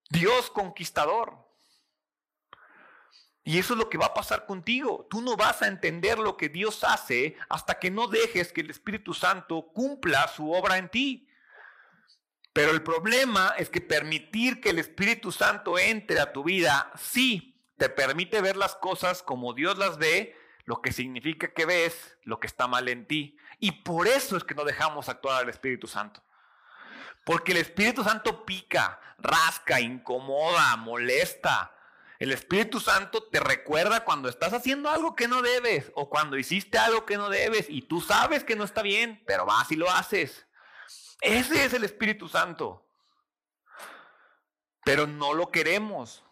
Dios 0.10 0.52
conquistador. 0.52 1.43
Y 3.44 3.60
eso 3.60 3.74
es 3.74 3.80
lo 3.80 3.90
que 3.90 3.98
va 3.98 4.08
a 4.08 4.14
pasar 4.14 4.46
contigo. 4.46 5.06
Tú 5.10 5.22
no 5.22 5.36
vas 5.36 5.62
a 5.62 5.68
entender 5.68 6.18
lo 6.18 6.38
que 6.38 6.48
Dios 6.48 6.84
hace 6.84 7.36
hasta 7.50 7.78
que 7.78 7.92
no 7.92 8.08
dejes 8.08 8.54
que 8.54 8.62
el 8.62 8.70
Espíritu 8.70 9.14
Santo 9.14 9.70
cumpla 9.74 10.28
su 10.30 10.52
obra 10.52 10.78
en 10.78 10.90
ti. 10.90 11.28
Pero 12.54 12.72
el 12.72 12.84
problema 12.84 13.54
es 13.58 13.70
que 13.70 13.82
permitir 13.82 14.62
que 14.62 14.70
el 14.70 14.80
Espíritu 14.80 15.32
Santo 15.32 15.78
entre 15.78 16.20
a 16.20 16.32
tu 16.32 16.44
vida, 16.44 16.92
sí, 16.98 17.60
te 17.78 17.90
permite 17.90 18.42
ver 18.42 18.56
las 18.56 18.76
cosas 18.76 19.24
como 19.24 19.54
Dios 19.54 19.78
las 19.78 19.98
ve, 19.98 20.38
lo 20.66 20.82
que 20.82 20.94
significa 20.94 21.52
que 21.52 21.66
ves 21.66 22.18
lo 22.24 22.40
que 22.40 22.48
está 22.48 22.68
mal 22.68 22.88
en 22.88 23.08
ti. 23.08 23.36
Y 23.60 23.72
por 23.72 24.08
eso 24.08 24.38
es 24.38 24.44
que 24.46 24.56
no 24.56 24.64
dejamos 24.64 25.10
actuar 25.10 25.44
al 25.44 25.50
Espíritu 25.50 25.88
Santo. 25.88 26.24
Porque 27.26 27.52
el 27.52 27.58
Espíritu 27.58 28.04
Santo 28.04 28.46
pica, 28.46 29.00
rasca, 29.18 29.82
incomoda, 29.82 30.78
molesta, 30.78 31.76
el 32.24 32.32
Espíritu 32.32 32.80
Santo 32.80 33.24
te 33.24 33.42
recuerda 33.42 34.06
cuando 34.06 34.30
estás 34.30 34.54
haciendo 34.54 34.90
algo 34.90 35.14
que 35.14 35.28
no 35.28 35.42
debes 35.42 35.92
o 35.94 36.10
cuando 36.10 36.38
hiciste 36.38 36.78
algo 36.78 37.06
que 37.06 37.18
no 37.18 37.28
debes 37.28 37.66
y 37.68 37.82
tú 37.82 38.00
sabes 38.00 38.46
que 38.46 38.56
no 38.56 38.64
está 38.64 38.82
bien, 38.82 39.22
pero 39.28 39.46
vas 39.46 39.70
y 39.74 39.76
lo 39.76 39.92
haces. 39.92 40.48
Ese 41.20 41.66
es 41.66 41.74
el 41.74 41.84
Espíritu 41.84 42.30
Santo. 42.30 42.88
Pero 44.86 45.06
no 45.06 45.34
lo 45.34 45.52
queremos. 45.52 46.24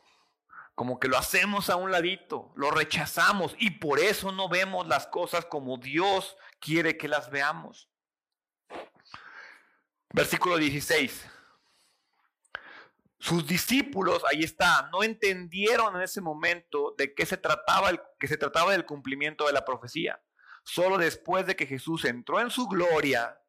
Como 0.76 0.98
que 0.98 1.10
lo 1.10 1.18
hacemos 1.18 1.70
a 1.70 1.76
un 1.76 1.92
ladito, 1.92 2.54
lo 2.56 2.72
rechazamos 2.72 3.54
y 3.60 3.72
por 3.72 4.00
eso 4.00 4.32
no 4.32 4.48
vemos 4.48 4.88
las 4.88 5.08
cosas 5.08 5.46
como 5.46 5.76
Dios 5.76 6.38
quiere 6.62 6.96
que 6.96 7.10
las 7.10 7.30
veamos. 7.30 7.90
Versículo 10.14 10.56
16. 10.56 11.26
Sus 13.22 13.46
discípulos, 13.46 14.24
ahí 14.32 14.42
está, 14.42 14.90
no 14.92 15.04
entendieron 15.04 15.96
en 15.96 16.02
ese 16.02 16.22
momento 16.22 16.96
de 16.98 17.14
qué 17.14 17.28
se 17.28 17.38
trataba, 17.38 17.92
que 18.20 18.28
se 18.28 18.36
trataba 18.36 18.72
del 18.72 18.84
cumplimiento 18.84 19.46
de 19.46 19.54
la 19.54 19.64
profecía. 19.64 20.20
Solo 20.64 20.98
después 20.98 21.46
de 21.46 21.56
que 21.56 21.68
Jesús 21.68 22.06
entró 22.06 22.40
en 22.40 22.50
su 22.50 22.68
gloria, 22.68 23.40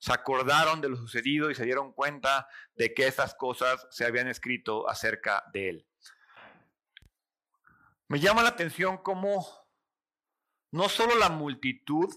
se 0.00 0.12
acordaron 0.12 0.80
de 0.80 0.88
lo 0.88 0.96
sucedido 0.96 1.48
y 1.48 1.54
se 1.54 1.64
dieron 1.64 1.92
cuenta 1.92 2.48
de 2.74 2.92
que 2.92 3.06
esas 3.06 3.36
cosas 3.36 3.86
se 3.92 4.04
habían 4.04 4.26
escrito 4.26 4.90
acerca 4.90 5.44
de 5.52 5.68
él. 5.68 5.86
Me 8.08 8.18
llama 8.18 8.42
la 8.42 8.48
atención 8.48 8.98
cómo 8.98 9.46
no 10.72 10.88
solo 10.88 11.14
la 11.16 11.28
multitud 11.28 12.08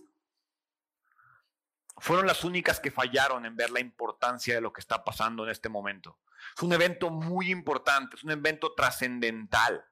fueron 1.97 2.27
las 2.27 2.43
únicas 2.43 2.79
que 2.79 2.91
fallaron 2.91 3.45
en 3.45 3.55
ver 3.55 3.69
la 3.69 3.79
importancia 3.79 4.55
de 4.55 4.61
lo 4.61 4.73
que 4.73 4.81
está 4.81 5.03
pasando 5.03 5.43
en 5.43 5.51
este 5.51 5.69
momento. 5.69 6.19
Es 6.55 6.63
un 6.63 6.73
evento 6.73 7.09
muy 7.09 7.51
importante, 7.51 8.15
es 8.15 8.23
un 8.23 8.31
evento 8.31 8.73
trascendental. 8.73 9.85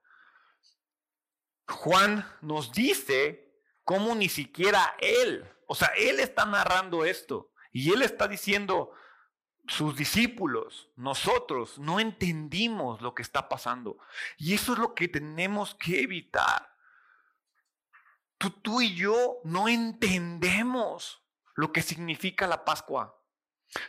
Juan 1.67 2.27
nos 2.41 2.71
dice 2.71 3.53
cómo 3.83 4.15
ni 4.15 4.29
siquiera 4.29 4.95
él, 4.99 5.49
o 5.67 5.75
sea, 5.75 5.89
él 5.97 6.19
está 6.19 6.45
narrando 6.45 7.05
esto 7.05 7.51
y 7.71 7.93
él 7.93 8.01
está 8.01 8.27
diciendo, 8.27 8.93
sus 9.67 9.95
discípulos, 9.95 10.89
nosotros, 10.95 11.79
no 11.79 11.99
entendimos 11.99 13.01
lo 13.01 13.13
que 13.13 13.21
está 13.21 13.47
pasando. 13.47 13.97
Y 14.37 14.53
eso 14.53 14.73
es 14.73 14.79
lo 14.79 14.93
que 14.93 15.07
tenemos 15.07 15.75
que 15.75 16.01
evitar. 16.01 16.75
Tú, 18.37 18.49
tú 18.49 18.81
y 18.81 18.95
yo 18.95 19.39
no 19.43 19.67
entendemos 19.67 21.20
lo 21.55 21.71
que 21.71 21.81
significa 21.81 22.47
la 22.47 22.65
Pascua. 22.65 23.17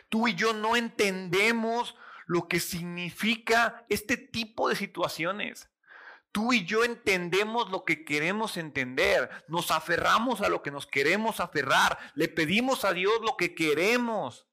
Tú 0.09 0.27
y 0.27 0.35
yo 0.35 0.53
no 0.53 0.75
entendemos 0.75 1.95
lo 2.25 2.47
que 2.47 2.59
significa 2.59 3.85
este 3.89 4.17
tipo 4.17 4.69
de 4.69 4.75
situaciones. 4.75 5.69
Tú 6.31 6.51
y 6.51 6.65
yo 6.65 6.83
entendemos 6.83 7.69
lo 7.69 7.85
que 7.85 8.03
queremos 8.03 8.57
entender, 8.57 9.29
nos 9.47 9.69
aferramos 9.69 10.41
a 10.41 10.49
lo 10.49 10.63
que 10.63 10.71
nos 10.71 10.87
queremos 10.87 11.39
aferrar, 11.39 11.99
le 12.15 12.27
pedimos 12.27 12.85
a 12.85 12.93
Dios 12.93 13.13
lo 13.21 13.37
que 13.37 13.53
queremos, 13.53 14.47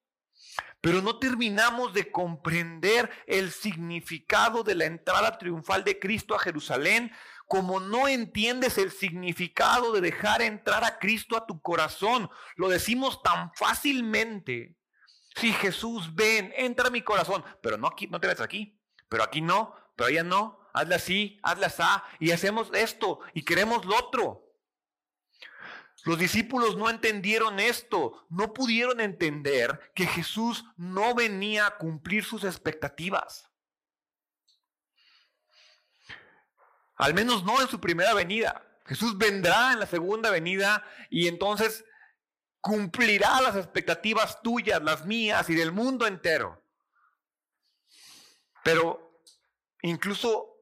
pero 0.83 1.01
no 1.01 1.18
terminamos 1.18 1.94
de 1.94 2.12
comprender 2.12 3.11
el 3.27 3.51
significado 3.51 4.62
de 4.62 4.75
la 4.75 4.85
entrada 4.85 5.38
triunfal 5.38 5.83
de 5.85 5.99
Cristo 5.99 6.35
a 6.35 6.38
Jerusalén, 6.38 7.12
como 7.51 7.81
no 7.81 8.09
entiendes 8.09 8.79
el 8.79 8.91
significado 8.91 9.93
de 9.93 10.01
dejar 10.01 10.41
entrar 10.41 10.85
a 10.85 10.99
Cristo 10.99 11.37
a 11.37 11.45
tu 11.45 11.61
corazón. 11.61 12.31
Lo 12.57 12.71
decimos 12.71 13.23
tan 13.23 13.53
fácilmente 13.55 14.79
Sí, 15.37 15.53
Jesús, 15.53 16.15
ven, 16.15 16.53
entra 16.57 16.89
a 16.89 16.91
mi 16.91 17.03
corazón, 17.03 17.45
pero 17.63 17.77
no 17.77 17.87
aquí, 17.87 18.07
no 18.07 18.21
te 18.21 18.27
metas 18.27 18.45
aquí, 18.45 18.79
pero 19.09 19.23
aquí 19.23 19.41
no, 19.41 19.75
pero 19.97 20.09
allá 20.09 20.25
no, 20.25 20.59
hazla 20.75 20.97
así, 20.97 21.39
hazla 21.43 21.67
así, 21.69 21.83
y 22.19 22.31
hacemos 22.33 22.71
esto 22.75 23.21
y 23.33 23.45
queremos 23.45 23.85
lo 23.85 23.97
otro. 23.97 24.47
Los 26.05 26.19
discípulos 26.19 26.77
no 26.77 26.89
entendieron 26.89 27.61
esto, 27.61 28.27
no 28.31 28.53
pudieron 28.55 29.01
entender 29.01 29.93
que 29.95 30.07
Jesús 30.07 30.65
no 30.77 31.15
venía 31.15 31.67
a 31.67 31.77
cumplir 31.77 32.25
sus 32.25 32.45
expectativas. 32.45 33.50
Al 37.01 37.15
menos 37.15 37.45
no 37.45 37.63
en 37.63 37.69
su 37.69 37.81
primera 37.81 38.13
venida. 38.13 38.63
Jesús 38.85 39.17
vendrá 39.17 39.73
en 39.73 39.81
la 39.81 39.87
segunda 39.87 40.31
venida 40.31 40.85
y 41.09 41.29
entonces 41.29 41.83
cumplirá 42.61 43.41
las 43.41 43.57
expectativas 43.57 44.43
tuyas, 44.43 44.83
las 44.83 45.07
mías 45.07 45.49
y 45.49 45.55
del 45.55 45.73
mundo 45.73 46.07
entero. 46.07 46.63
Pero 48.63 49.23
incluso 49.81 50.59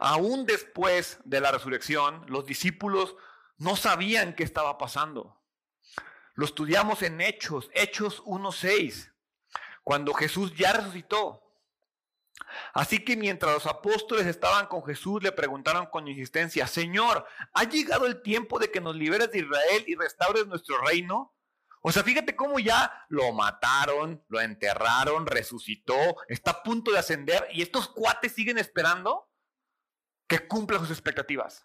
aún 0.00 0.44
después 0.44 1.20
de 1.24 1.40
la 1.40 1.52
resurrección, 1.52 2.24
los 2.26 2.46
discípulos 2.46 3.14
no 3.56 3.76
sabían 3.76 4.34
qué 4.34 4.42
estaba 4.42 4.78
pasando. 4.78 5.40
Lo 6.34 6.46
estudiamos 6.46 7.02
en 7.02 7.20
Hechos, 7.20 7.70
Hechos 7.72 8.24
1.6, 8.24 9.12
cuando 9.84 10.12
Jesús 10.14 10.52
ya 10.56 10.72
resucitó. 10.72 11.45
Así 12.74 13.04
que 13.04 13.16
mientras 13.16 13.52
los 13.52 13.66
apóstoles 13.66 14.26
estaban 14.26 14.66
con 14.66 14.84
Jesús, 14.84 15.22
le 15.22 15.32
preguntaron 15.32 15.86
con 15.86 16.08
insistencia, 16.08 16.66
Señor, 16.66 17.26
¿ha 17.54 17.64
llegado 17.64 18.06
el 18.06 18.22
tiempo 18.22 18.58
de 18.58 18.70
que 18.70 18.80
nos 18.80 18.94
liberes 18.94 19.30
de 19.32 19.38
Israel 19.40 19.84
y 19.86 19.94
restaures 19.94 20.46
nuestro 20.46 20.78
reino? 20.82 21.34
O 21.80 21.92
sea, 21.92 22.02
fíjate 22.02 22.34
cómo 22.34 22.58
ya 22.58 23.06
lo 23.08 23.32
mataron, 23.32 24.24
lo 24.28 24.40
enterraron, 24.40 25.26
resucitó, 25.26 26.16
está 26.28 26.50
a 26.50 26.62
punto 26.62 26.90
de 26.90 26.98
ascender 26.98 27.46
y 27.52 27.62
estos 27.62 27.88
cuates 27.88 28.32
siguen 28.32 28.58
esperando 28.58 29.30
que 30.28 30.46
cumpla 30.48 30.78
sus 30.78 30.90
expectativas. 30.90 31.64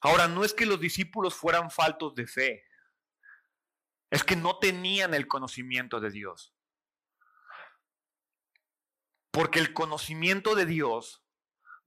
Ahora, 0.00 0.28
no 0.28 0.44
es 0.44 0.52
que 0.52 0.66
los 0.66 0.80
discípulos 0.80 1.34
fueran 1.34 1.70
faltos 1.70 2.14
de 2.14 2.26
fe, 2.26 2.64
es 4.10 4.22
que 4.22 4.36
no 4.36 4.58
tenían 4.58 5.14
el 5.14 5.26
conocimiento 5.26 5.98
de 5.98 6.10
Dios. 6.10 6.53
Porque 9.34 9.58
el 9.58 9.72
conocimiento 9.72 10.54
de 10.54 10.64
Dios 10.64 11.24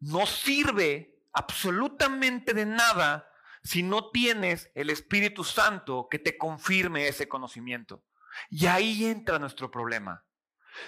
no 0.02 0.26
sirve 0.26 1.18
absolutamente 1.32 2.54
de 2.54 2.66
nada 2.66 3.32
si 3.64 3.84
no 3.84 4.12
tienes 4.12 4.70
el 4.76 4.90
Espíritu 4.90 5.46
Santo 5.46 6.10
que 6.12 6.20
te 6.20 6.38
confirme 6.38 7.08
ese 7.08 7.30
conocimiento. 7.30 8.04
Y 8.50 8.66
ahí 8.66 9.06
entra 9.06 9.40
nuestro 9.40 9.72
problema. 9.72 10.26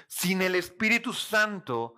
Sin 0.09 0.41
el 0.41 0.53
Espíritu 0.53 1.13
Santo, 1.13 1.95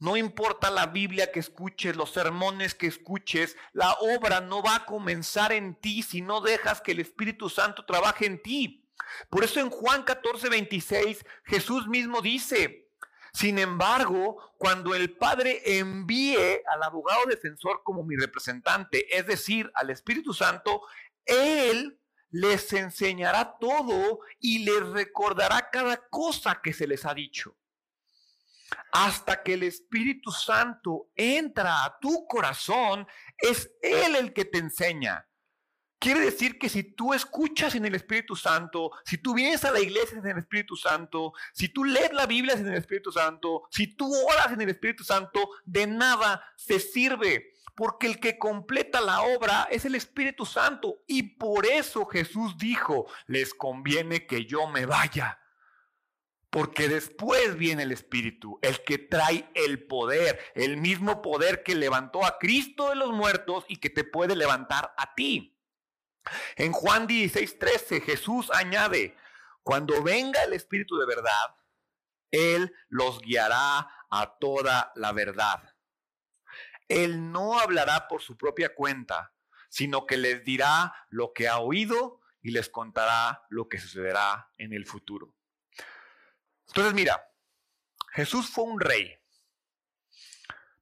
no 0.00 0.16
importa 0.16 0.72
la 0.72 0.86
Biblia 0.86 1.30
que 1.30 1.38
escuches, 1.38 1.94
los 1.94 2.10
sermones 2.10 2.74
que 2.74 2.88
escuches, 2.88 3.56
la 3.72 3.92
obra 3.92 4.40
no 4.40 4.60
va 4.60 4.74
a 4.74 4.86
comenzar 4.86 5.52
en 5.52 5.76
ti 5.76 6.02
si 6.02 6.20
no 6.20 6.40
dejas 6.40 6.80
que 6.80 6.90
el 6.90 6.98
Espíritu 6.98 7.48
Santo 7.48 7.84
trabaje 7.84 8.26
en 8.26 8.42
ti. 8.42 8.90
Por 9.28 9.44
eso 9.44 9.60
en 9.60 9.70
Juan 9.70 10.02
14, 10.02 10.48
26, 10.48 11.24
Jesús 11.44 11.86
mismo 11.86 12.20
dice, 12.20 12.89
sin 13.32 13.58
embargo, 13.58 14.52
cuando 14.58 14.94
el 14.94 15.16
Padre 15.16 15.62
envíe 15.78 16.62
al 16.72 16.82
abogado 16.82 17.26
defensor 17.26 17.82
como 17.84 18.04
mi 18.04 18.16
representante, 18.16 19.16
es 19.16 19.26
decir, 19.26 19.70
al 19.74 19.90
Espíritu 19.90 20.34
Santo, 20.34 20.82
Él 21.24 22.00
les 22.30 22.72
enseñará 22.72 23.56
todo 23.58 24.20
y 24.38 24.60
les 24.60 24.86
recordará 24.88 25.70
cada 25.70 26.08
cosa 26.08 26.60
que 26.62 26.72
se 26.72 26.86
les 26.86 27.04
ha 27.04 27.14
dicho. 27.14 27.56
Hasta 28.92 29.42
que 29.42 29.54
el 29.54 29.64
Espíritu 29.64 30.30
Santo 30.30 31.10
entra 31.14 31.84
a 31.84 31.98
tu 32.00 32.26
corazón, 32.26 33.06
es 33.38 33.70
Él 33.82 34.16
el 34.16 34.32
que 34.32 34.44
te 34.44 34.58
enseña. 34.58 35.29
Quiere 36.00 36.20
decir 36.20 36.58
que 36.58 36.70
si 36.70 36.82
tú 36.82 37.12
escuchas 37.12 37.74
en 37.74 37.84
el 37.84 37.94
Espíritu 37.94 38.34
Santo, 38.34 38.90
si 39.04 39.18
tú 39.18 39.34
vienes 39.34 39.66
a 39.66 39.70
la 39.70 39.80
iglesia 39.80 40.16
en 40.16 40.26
el 40.26 40.38
Espíritu 40.38 40.74
Santo, 40.74 41.34
si 41.52 41.68
tú 41.68 41.84
lees 41.84 42.14
la 42.14 42.24
Biblia 42.24 42.54
en 42.54 42.66
el 42.68 42.78
Espíritu 42.78 43.12
Santo, 43.12 43.64
si 43.70 43.86
tú 43.86 44.10
oras 44.10 44.50
en 44.50 44.62
el 44.62 44.70
Espíritu 44.70 45.04
Santo, 45.04 45.50
de 45.66 45.86
nada 45.86 46.42
se 46.56 46.80
sirve, 46.80 47.52
porque 47.74 48.06
el 48.06 48.18
que 48.18 48.38
completa 48.38 49.02
la 49.02 49.20
obra 49.20 49.68
es 49.70 49.84
el 49.84 49.94
Espíritu 49.94 50.46
Santo. 50.46 51.02
Y 51.06 51.34
por 51.34 51.66
eso 51.66 52.06
Jesús 52.06 52.56
dijo, 52.56 53.06
les 53.26 53.52
conviene 53.52 54.26
que 54.26 54.46
yo 54.46 54.68
me 54.68 54.86
vaya. 54.86 55.38
Porque 56.48 56.88
después 56.88 57.58
viene 57.58 57.82
el 57.82 57.92
Espíritu, 57.92 58.58
el 58.62 58.82
que 58.84 58.96
trae 58.96 59.50
el 59.54 59.86
poder, 59.86 60.38
el 60.54 60.78
mismo 60.78 61.20
poder 61.20 61.62
que 61.62 61.74
levantó 61.74 62.24
a 62.24 62.38
Cristo 62.38 62.88
de 62.88 62.96
los 62.96 63.12
muertos 63.12 63.66
y 63.68 63.76
que 63.76 63.90
te 63.90 64.02
puede 64.02 64.34
levantar 64.34 64.94
a 64.96 65.14
ti. 65.14 65.59
En 66.56 66.72
Juan 66.72 67.06
16, 67.06 67.58
13, 67.58 68.00
Jesús 68.00 68.50
añade, 68.52 69.16
cuando 69.62 70.02
venga 70.02 70.42
el 70.44 70.52
Espíritu 70.52 70.98
de 70.98 71.06
verdad, 71.06 71.56
Él 72.30 72.74
los 72.88 73.20
guiará 73.20 73.88
a 74.10 74.36
toda 74.38 74.92
la 74.94 75.12
verdad. 75.12 75.74
Él 76.88 77.30
no 77.30 77.58
hablará 77.58 78.08
por 78.08 78.20
su 78.20 78.36
propia 78.36 78.74
cuenta, 78.74 79.32
sino 79.68 80.06
que 80.06 80.16
les 80.16 80.44
dirá 80.44 80.92
lo 81.08 81.32
que 81.32 81.48
ha 81.48 81.58
oído 81.58 82.20
y 82.42 82.50
les 82.50 82.68
contará 82.68 83.46
lo 83.48 83.68
que 83.68 83.78
sucederá 83.78 84.50
en 84.58 84.72
el 84.72 84.86
futuro. 84.86 85.34
Entonces 86.66 86.94
mira, 86.94 87.24
Jesús 88.12 88.50
fue 88.50 88.64
un 88.64 88.80
rey, 88.80 89.16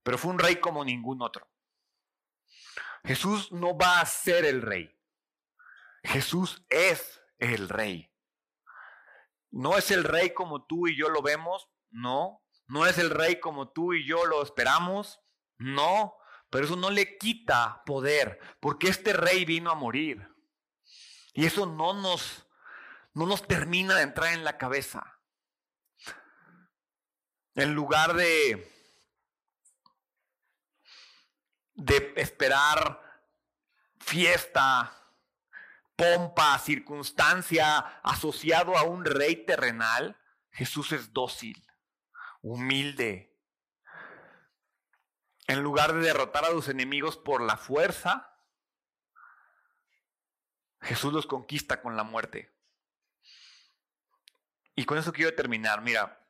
pero 0.02 0.16
fue 0.16 0.30
un 0.30 0.38
rey 0.38 0.56
como 0.56 0.84
ningún 0.84 1.20
otro. 1.20 1.50
Jesús 3.04 3.52
no 3.52 3.76
va 3.76 4.00
a 4.00 4.06
ser 4.06 4.44
el 4.44 4.62
rey. 4.62 4.97
Jesús 6.02 6.64
es 6.68 7.20
el 7.38 7.68
rey. 7.68 8.12
No 9.50 9.76
es 9.78 9.90
el 9.90 10.04
rey 10.04 10.34
como 10.34 10.66
tú 10.66 10.88
y 10.88 10.96
yo 10.96 11.08
lo 11.08 11.22
vemos, 11.22 11.68
no. 11.90 12.42
No 12.66 12.86
es 12.86 12.98
el 12.98 13.10
rey 13.10 13.40
como 13.40 13.72
tú 13.72 13.94
y 13.94 14.06
yo 14.06 14.26
lo 14.26 14.42
esperamos, 14.42 15.20
no. 15.56 16.14
Pero 16.50 16.64
eso 16.64 16.76
no 16.76 16.90
le 16.90 17.18
quita 17.18 17.82
poder, 17.84 18.38
porque 18.60 18.88
este 18.88 19.12
rey 19.12 19.44
vino 19.44 19.70
a 19.70 19.74
morir. 19.74 20.26
Y 21.34 21.46
eso 21.46 21.66
no 21.66 21.92
nos, 21.94 22.46
no 23.14 23.26
nos 23.26 23.46
termina 23.46 23.94
de 23.94 24.02
entrar 24.02 24.32
en 24.32 24.44
la 24.44 24.56
cabeza. 24.56 25.20
En 27.54 27.74
lugar 27.74 28.14
de, 28.14 28.70
de 31.74 32.12
esperar 32.16 33.02
fiesta, 33.98 35.07
pompa, 35.98 36.56
circunstancia 36.60 37.78
asociado 38.04 38.78
a 38.78 38.84
un 38.84 39.04
rey 39.04 39.44
terrenal, 39.44 40.16
Jesús 40.52 40.92
es 40.92 41.12
dócil, 41.12 41.66
humilde. 42.40 43.36
En 45.48 45.60
lugar 45.60 45.92
de 45.92 46.00
derrotar 46.00 46.44
a 46.44 46.50
sus 46.50 46.68
enemigos 46.68 47.16
por 47.16 47.42
la 47.42 47.56
fuerza, 47.56 48.32
Jesús 50.82 51.12
los 51.12 51.26
conquista 51.26 51.82
con 51.82 51.96
la 51.96 52.04
muerte. 52.04 52.54
Y 54.76 54.84
con 54.84 54.98
eso 54.98 55.12
quiero 55.12 55.34
terminar. 55.34 55.82
Mira, 55.82 56.24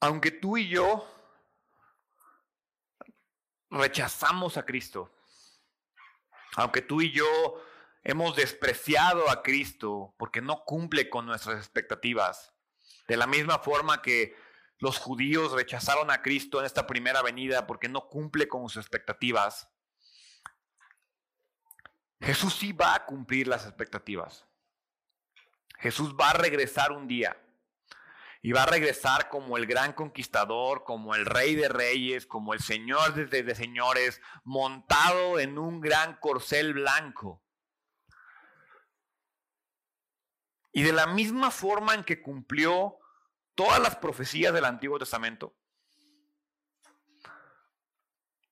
aunque 0.00 0.30
tú 0.32 0.58
y 0.58 0.68
yo 0.68 1.08
rechazamos 3.72 4.56
a 4.56 4.64
Cristo, 4.64 5.12
aunque 6.56 6.82
tú 6.82 7.00
y 7.00 7.10
yo 7.10 7.26
hemos 8.04 8.36
despreciado 8.36 9.30
a 9.30 9.42
Cristo 9.42 10.14
porque 10.18 10.40
no 10.40 10.64
cumple 10.64 11.08
con 11.08 11.26
nuestras 11.26 11.56
expectativas, 11.58 12.54
de 13.08 13.16
la 13.16 13.26
misma 13.26 13.58
forma 13.58 14.02
que 14.02 14.36
los 14.78 14.98
judíos 14.98 15.52
rechazaron 15.52 16.10
a 16.10 16.22
Cristo 16.22 16.60
en 16.60 16.66
esta 16.66 16.86
primera 16.86 17.22
venida 17.22 17.66
porque 17.66 17.88
no 17.88 18.08
cumple 18.08 18.48
con 18.48 18.68
sus 18.68 18.82
expectativas, 18.82 19.68
Jesús 22.20 22.54
sí 22.54 22.72
va 22.72 22.94
a 22.94 23.04
cumplir 23.04 23.48
las 23.48 23.64
expectativas. 23.64 24.46
Jesús 25.78 26.14
va 26.14 26.30
a 26.30 26.34
regresar 26.34 26.92
un 26.92 27.08
día 27.08 27.36
y 28.44 28.50
va 28.50 28.64
a 28.64 28.66
regresar 28.66 29.28
como 29.28 29.56
el 29.56 29.66
gran 29.66 29.92
conquistador, 29.92 30.82
como 30.82 31.14
el 31.14 31.24
rey 31.26 31.54
de 31.54 31.68
reyes, 31.68 32.26
como 32.26 32.52
el 32.54 32.60
señor 32.60 33.14
de, 33.14 33.54
señores, 33.54 34.20
montado 34.42 35.38
en 35.38 35.58
un 35.58 35.80
gran 35.80 36.16
corcel 36.16 36.74
blanco. 36.74 37.40
Y 40.72 40.82
de 40.82 40.92
la 40.92 41.06
misma 41.06 41.52
forma 41.52 41.94
en 41.94 42.02
que 42.02 42.20
cumplió 42.20 42.98
todas 43.54 43.80
las 43.80 43.94
profecías 43.94 44.52
del 44.52 44.64
Antiguo 44.64 44.98
Testamento 44.98 45.56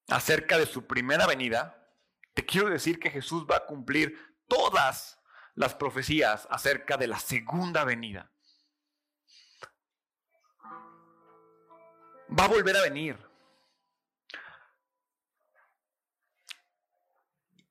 acerca 0.06 0.56
de 0.56 0.66
su 0.66 0.86
primera 0.86 1.26
venida, 1.26 1.88
te 2.34 2.44
quiero 2.46 2.68
decir 2.68 3.00
que 3.00 3.10
Jesús 3.10 3.44
va 3.50 3.56
a 3.56 3.66
cumplir 3.66 4.36
todas 4.46 5.20
las 5.54 5.74
profecías 5.74 6.46
acerca 6.48 6.96
de 6.96 7.08
la 7.08 7.18
segunda 7.18 7.82
venida. 7.84 8.30
Va 12.38 12.44
a 12.44 12.48
volver 12.48 12.76
a 12.76 12.82
venir. 12.82 13.18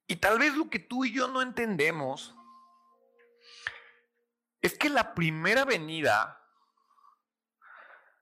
Y 0.08 0.15
tal 0.15 0.39
vez 0.39 0.56
lo 0.56 0.69
que 0.69 0.80
tú 0.80 1.06
y 1.06 1.13
yo 1.13 1.28
no 1.28 1.41
entendemos 1.41 2.36
es 4.62 4.78
que 4.78 4.89
la 4.89 5.13
primera 5.13 5.65
venida 5.65 6.36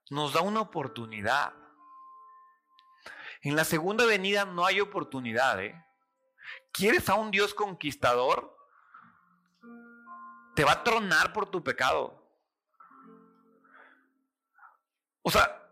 nos 0.10 0.34
da 0.34 0.42
una 0.42 0.62
oportunidad. 0.62 1.54
En 3.42 3.56
la 3.56 3.64
segunda 3.64 4.06
venida 4.06 4.46
no 4.46 4.66
hay 4.66 4.82
oportunidad. 4.82 5.64
¿eh? 5.64 5.86
¿Quieres 6.72 7.08
a 7.10 7.16
un 7.16 7.32
Dios 7.32 7.54
conquistador? 7.54 8.56
Te 10.56 10.64
va 10.64 10.74
a 10.74 10.84
tronar 10.84 11.34
por 11.34 11.50
tu 11.50 11.64
pecado. 11.64 12.22
O 15.22 15.32
sea, 15.32 15.67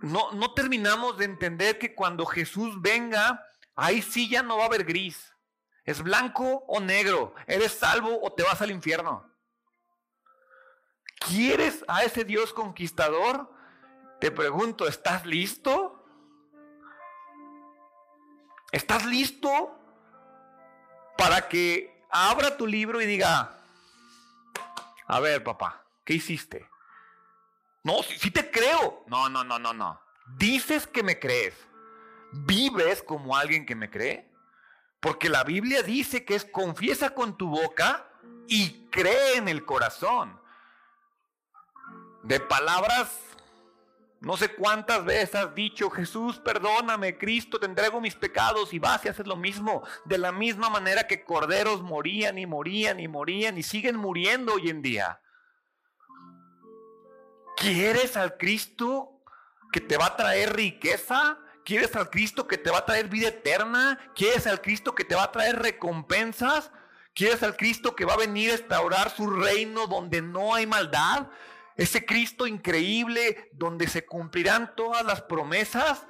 no, 0.00 0.32
no 0.32 0.54
terminamos 0.54 1.18
de 1.18 1.26
entender 1.26 1.78
que 1.78 1.94
cuando 1.94 2.26
Jesús 2.26 2.80
venga, 2.80 3.46
ahí 3.74 4.02
sí 4.02 4.28
ya 4.28 4.42
no 4.42 4.56
va 4.56 4.64
a 4.64 4.66
haber 4.66 4.84
gris. 4.84 5.32
Es 5.84 6.02
blanco 6.02 6.64
o 6.68 6.80
negro. 6.80 7.34
Eres 7.46 7.72
salvo 7.72 8.20
o 8.22 8.32
te 8.32 8.42
vas 8.42 8.60
al 8.62 8.70
infierno. 8.70 9.28
¿Quieres 11.18 11.84
a 11.88 12.04
ese 12.04 12.24
Dios 12.24 12.52
conquistador? 12.52 13.50
Te 14.20 14.30
pregunto, 14.30 14.86
¿estás 14.86 15.26
listo? 15.26 16.04
¿Estás 18.72 19.04
listo 19.04 19.76
para 21.18 21.48
que 21.48 22.06
abra 22.10 22.56
tu 22.56 22.66
libro 22.66 23.00
y 23.00 23.06
diga, 23.06 23.58
a 25.06 25.20
ver 25.20 25.42
papá, 25.42 25.84
¿qué 26.04 26.14
hiciste? 26.14 26.69
No, 27.82 28.02
sí, 28.02 28.30
te 28.30 28.50
creo. 28.50 29.04
No, 29.06 29.28
no, 29.28 29.44
no, 29.44 29.58
no, 29.58 29.72
no. 29.72 30.00
Dices 30.36 30.86
que 30.86 31.02
me 31.02 31.18
crees. 31.18 31.54
¿Vives 32.32 33.02
como 33.02 33.36
alguien 33.36 33.66
que 33.66 33.74
me 33.74 33.90
cree? 33.90 34.30
Porque 35.00 35.28
la 35.28 35.44
Biblia 35.44 35.82
dice 35.82 36.24
que 36.24 36.34
es 36.34 36.44
confiesa 36.44 37.14
con 37.14 37.36
tu 37.36 37.48
boca 37.48 38.06
y 38.46 38.88
cree 38.90 39.36
en 39.36 39.48
el 39.48 39.64
corazón. 39.64 40.38
de 42.22 42.38
palabras 42.38 43.30
no 44.20 44.36
sé 44.36 44.50
cuántas 44.50 45.02
veces 45.02 45.34
has 45.34 45.54
dicho, 45.54 45.88
Jesús, 45.88 46.38
perdóname, 46.38 47.16
Cristo, 47.16 47.58
te 47.58 47.64
entrego 47.64 48.02
mis 48.02 48.14
pecados 48.14 48.74
y 48.74 48.78
vas 48.78 49.02
y 49.04 49.08
haces 49.08 49.26
lo 49.26 49.36
mismo. 49.36 49.82
De 50.04 50.18
la 50.18 50.30
misma 50.30 50.68
manera 50.68 51.06
que 51.06 51.24
corderos 51.24 51.80
morían 51.80 52.36
y 52.36 52.44
morían 52.44 53.00
y 53.00 53.08
morían 53.08 53.56
y 53.56 53.62
siguen 53.62 53.96
muriendo 53.96 54.54
hoy 54.54 54.68
en 54.68 54.82
día. 54.82 55.20
¿Quieres 57.60 58.16
al 58.16 58.36
Cristo 58.36 59.22
que 59.70 59.80
te 59.80 59.96
va 59.96 60.06
a 60.06 60.16
traer 60.16 60.56
riqueza? 60.56 61.38
¿Quieres 61.64 61.94
al 61.94 62.10
Cristo 62.10 62.48
que 62.48 62.58
te 62.58 62.70
va 62.70 62.78
a 62.78 62.86
traer 62.86 63.08
vida 63.08 63.28
eterna? 63.28 63.98
¿Quieres 64.16 64.48
al 64.48 64.60
Cristo 64.60 64.94
que 64.94 65.04
te 65.04 65.14
va 65.14 65.24
a 65.24 65.32
traer 65.32 65.60
recompensas? 65.60 66.72
¿Quieres 67.14 67.42
al 67.44 67.56
Cristo 67.56 67.94
que 67.94 68.04
va 68.04 68.14
a 68.14 68.18
venir 68.18 68.50
a 68.50 68.56
restaurar 68.56 69.14
su 69.14 69.30
reino 69.30 69.86
donde 69.86 70.22
no 70.22 70.54
hay 70.54 70.66
maldad? 70.66 71.28
ese 71.80 72.04
Cristo 72.04 72.46
increíble 72.46 73.48
donde 73.52 73.88
se 73.88 74.04
cumplirán 74.04 74.76
todas 74.76 75.02
las 75.02 75.22
promesas. 75.22 76.06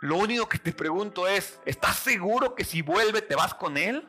Lo 0.00 0.16
único 0.16 0.48
que 0.48 0.58
te 0.58 0.72
pregunto 0.72 1.28
es, 1.28 1.60
¿estás 1.64 1.98
seguro 1.98 2.56
que 2.56 2.64
si 2.64 2.82
vuelve 2.82 3.22
te 3.22 3.36
vas 3.36 3.54
con 3.54 3.76
Él? 3.76 4.08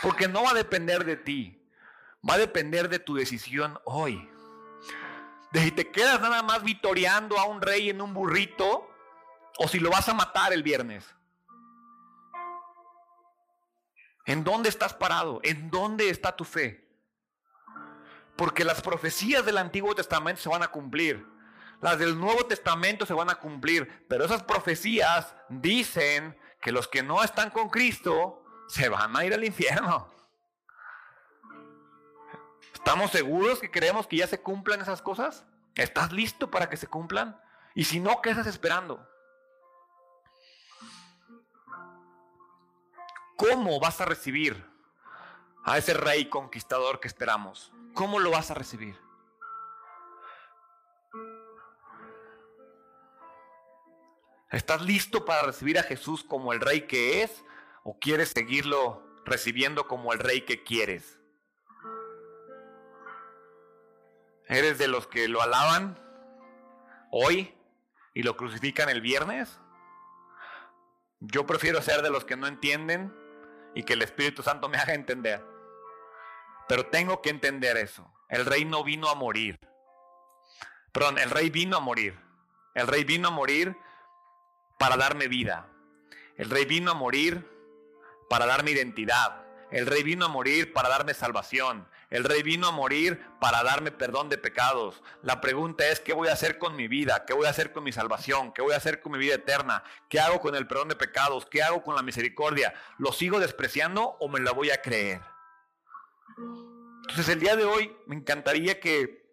Porque 0.00 0.26
no 0.26 0.44
va 0.44 0.52
a 0.52 0.54
depender 0.54 1.04
de 1.04 1.16
ti, 1.16 1.59
va 2.28 2.34
a 2.34 2.38
depender 2.38 2.88
de 2.88 2.98
tu 2.98 3.14
decisión 3.14 3.78
hoy. 3.84 4.28
De 5.52 5.60
si 5.62 5.72
te 5.72 5.90
quedas 5.90 6.20
nada 6.20 6.42
más 6.42 6.62
vitoreando 6.62 7.38
a 7.38 7.44
un 7.44 7.60
rey 7.60 7.90
en 7.90 8.00
un 8.00 8.14
burrito 8.14 8.88
o 9.58 9.68
si 9.68 9.80
lo 9.80 9.90
vas 9.90 10.08
a 10.08 10.14
matar 10.14 10.52
el 10.52 10.62
viernes. 10.62 11.04
¿En 14.26 14.44
dónde 14.44 14.68
estás 14.68 14.94
parado? 14.94 15.40
¿En 15.42 15.70
dónde 15.70 16.08
está 16.08 16.36
tu 16.36 16.44
fe? 16.44 16.88
Porque 18.36 18.64
las 18.64 18.80
profecías 18.80 19.44
del 19.44 19.58
Antiguo 19.58 19.94
Testamento 19.94 20.40
se 20.40 20.48
van 20.48 20.62
a 20.62 20.68
cumplir. 20.68 21.26
Las 21.80 21.98
del 21.98 22.18
Nuevo 22.18 22.46
Testamento 22.46 23.06
se 23.06 23.14
van 23.14 23.30
a 23.30 23.36
cumplir. 23.36 24.06
Pero 24.08 24.24
esas 24.24 24.42
profecías 24.42 25.34
dicen 25.48 26.38
que 26.60 26.72
los 26.72 26.86
que 26.86 27.02
no 27.02 27.24
están 27.24 27.50
con 27.50 27.68
Cristo 27.70 28.44
se 28.68 28.88
van 28.88 29.16
a 29.16 29.24
ir 29.24 29.34
al 29.34 29.44
infierno. 29.44 30.08
¿Estamos 32.80 33.10
seguros 33.10 33.60
que 33.60 33.70
creemos 33.70 34.06
que 34.06 34.16
ya 34.16 34.26
se 34.26 34.40
cumplan 34.40 34.80
esas 34.80 35.02
cosas? 35.02 35.44
¿Estás 35.74 36.12
listo 36.12 36.50
para 36.50 36.70
que 36.70 36.78
se 36.78 36.86
cumplan? 36.86 37.38
Y 37.74 37.84
si 37.84 38.00
no, 38.00 38.22
¿qué 38.22 38.30
estás 38.30 38.46
esperando? 38.46 39.06
¿Cómo 43.36 43.78
vas 43.80 44.00
a 44.00 44.06
recibir 44.06 44.66
a 45.62 45.76
ese 45.76 45.92
rey 45.92 46.30
conquistador 46.30 47.00
que 47.00 47.08
esperamos? 47.08 47.70
¿Cómo 47.92 48.18
lo 48.18 48.30
vas 48.30 48.50
a 48.50 48.54
recibir? 48.54 48.98
¿Estás 54.50 54.80
listo 54.80 55.26
para 55.26 55.42
recibir 55.42 55.78
a 55.78 55.82
Jesús 55.82 56.24
como 56.24 56.54
el 56.54 56.60
rey 56.60 56.86
que 56.86 57.22
es? 57.22 57.44
¿O 57.84 57.98
quieres 57.98 58.30
seguirlo 58.30 59.06
recibiendo 59.26 59.86
como 59.86 60.14
el 60.14 60.18
rey 60.18 60.40
que 60.40 60.64
quieres? 60.64 61.19
¿Eres 64.50 64.78
de 64.78 64.88
los 64.88 65.06
que 65.06 65.28
lo 65.28 65.40
alaban 65.42 65.96
hoy 67.12 67.54
y 68.14 68.24
lo 68.24 68.36
crucifican 68.36 68.88
el 68.88 69.00
viernes? 69.00 69.60
Yo 71.20 71.46
prefiero 71.46 71.80
ser 71.82 72.02
de 72.02 72.10
los 72.10 72.24
que 72.24 72.36
no 72.36 72.48
entienden 72.48 73.14
y 73.76 73.84
que 73.84 73.92
el 73.92 74.02
Espíritu 74.02 74.42
Santo 74.42 74.68
me 74.68 74.76
haga 74.76 74.94
entender. 74.94 75.40
Pero 76.66 76.84
tengo 76.86 77.22
que 77.22 77.30
entender 77.30 77.76
eso. 77.76 78.12
El 78.28 78.44
rey 78.44 78.64
no 78.64 78.82
vino 78.82 79.08
a 79.08 79.14
morir. 79.14 79.60
Perdón, 80.90 81.18
el 81.18 81.30
rey 81.30 81.48
vino 81.50 81.76
a 81.76 81.80
morir. 81.80 82.18
El 82.74 82.88
rey 82.88 83.04
vino 83.04 83.28
a 83.28 83.30
morir 83.30 83.76
para 84.80 84.96
darme 84.96 85.28
vida. 85.28 85.68
El 86.36 86.50
rey 86.50 86.64
vino 86.64 86.90
a 86.90 86.94
morir 86.94 87.48
para 88.28 88.46
darme 88.46 88.72
identidad. 88.72 89.44
El 89.70 89.86
rey 89.86 90.02
vino 90.02 90.24
a 90.24 90.28
morir 90.28 90.72
para 90.72 90.88
darme 90.88 91.14
salvación. 91.14 91.86
El 92.10 92.24
rey 92.24 92.42
vino 92.42 92.66
a 92.66 92.72
morir 92.72 93.24
para 93.40 93.62
darme 93.62 93.92
perdón 93.92 94.28
de 94.28 94.36
pecados. 94.36 95.00
La 95.22 95.40
pregunta 95.40 95.86
es, 95.86 96.00
¿qué 96.00 96.12
voy 96.12 96.26
a 96.26 96.32
hacer 96.32 96.58
con 96.58 96.74
mi 96.74 96.88
vida? 96.88 97.24
¿Qué 97.24 97.32
voy 97.32 97.46
a 97.46 97.50
hacer 97.50 97.72
con 97.72 97.84
mi 97.84 97.92
salvación? 97.92 98.52
¿Qué 98.52 98.62
voy 98.62 98.74
a 98.74 98.78
hacer 98.78 99.00
con 99.00 99.12
mi 99.12 99.18
vida 99.18 99.36
eterna? 99.36 99.84
¿Qué 100.08 100.18
hago 100.18 100.40
con 100.40 100.56
el 100.56 100.66
perdón 100.66 100.88
de 100.88 100.96
pecados? 100.96 101.46
¿Qué 101.46 101.62
hago 101.62 101.84
con 101.84 101.94
la 101.94 102.02
misericordia? 102.02 102.74
¿Lo 102.98 103.12
sigo 103.12 103.38
despreciando 103.38 104.16
o 104.18 104.28
me 104.28 104.40
la 104.40 104.50
voy 104.50 104.70
a 104.70 104.82
creer? 104.82 105.20
Entonces 107.02 107.28
el 107.28 107.38
día 107.38 107.54
de 107.54 107.64
hoy 107.64 107.96
me 108.06 108.16
encantaría 108.16 108.80
que, 108.80 109.24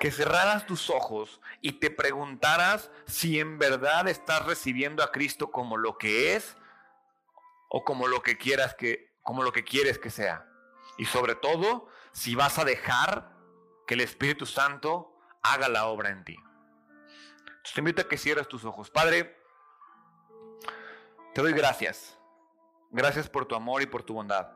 que 0.00 0.10
cerraras 0.10 0.66
tus 0.66 0.88
ojos 0.88 1.42
y 1.60 1.72
te 1.72 1.90
preguntaras 1.90 2.90
si 3.06 3.38
en 3.38 3.58
verdad 3.58 4.08
estás 4.08 4.46
recibiendo 4.46 5.02
a 5.02 5.12
Cristo 5.12 5.50
como 5.50 5.76
lo 5.76 5.98
que 5.98 6.36
es 6.36 6.56
o 7.68 7.84
como 7.84 8.08
lo 8.08 8.22
que 8.22 8.38
quieras 8.38 8.74
que, 8.74 9.14
como 9.22 9.42
lo 9.42 9.52
que 9.52 9.64
quieres 9.64 9.98
que 9.98 10.08
sea. 10.08 10.46
Y 10.98 11.06
sobre 11.06 11.34
todo, 11.34 11.88
si 12.12 12.34
vas 12.34 12.58
a 12.58 12.64
dejar 12.64 13.32
que 13.86 13.94
el 13.94 14.00
Espíritu 14.00 14.44
Santo 14.44 15.16
haga 15.42 15.68
la 15.68 15.86
obra 15.86 16.10
en 16.10 16.24
ti. 16.24 16.36
Entonces 16.36 17.74
te 17.74 17.80
invito 17.80 18.02
a 18.02 18.08
que 18.08 18.18
cierres 18.18 18.48
tus 18.48 18.64
ojos. 18.64 18.90
Padre, 18.90 19.40
te 21.34 21.40
doy 21.40 21.52
gracias. 21.52 22.18
Gracias 22.90 23.28
por 23.28 23.46
tu 23.46 23.54
amor 23.54 23.82
y 23.82 23.86
por 23.86 24.02
tu 24.02 24.14
bondad. 24.14 24.52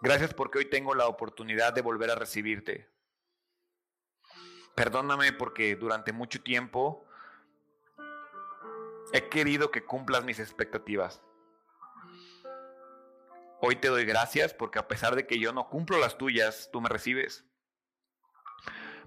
Gracias 0.00 0.34
porque 0.34 0.58
hoy 0.58 0.64
tengo 0.70 0.94
la 0.94 1.06
oportunidad 1.06 1.72
de 1.72 1.82
volver 1.82 2.10
a 2.10 2.14
recibirte. 2.14 2.90
Perdóname 4.74 5.32
porque 5.32 5.74
durante 5.76 6.12
mucho 6.12 6.42
tiempo 6.42 7.04
he 9.12 9.28
querido 9.28 9.70
que 9.70 9.84
cumplas 9.84 10.24
mis 10.24 10.38
expectativas. 10.38 11.22
Hoy 13.60 13.76
te 13.76 13.88
doy 13.88 14.04
gracias 14.04 14.54
porque 14.54 14.78
a 14.78 14.86
pesar 14.86 15.16
de 15.16 15.26
que 15.26 15.40
yo 15.40 15.52
no 15.52 15.68
cumplo 15.68 15.98
las 15.98 16.16
tuyas, 16.16 16.70
tú 16.72 16.80
me 16.80 16.88
recibes. 16.88 17.44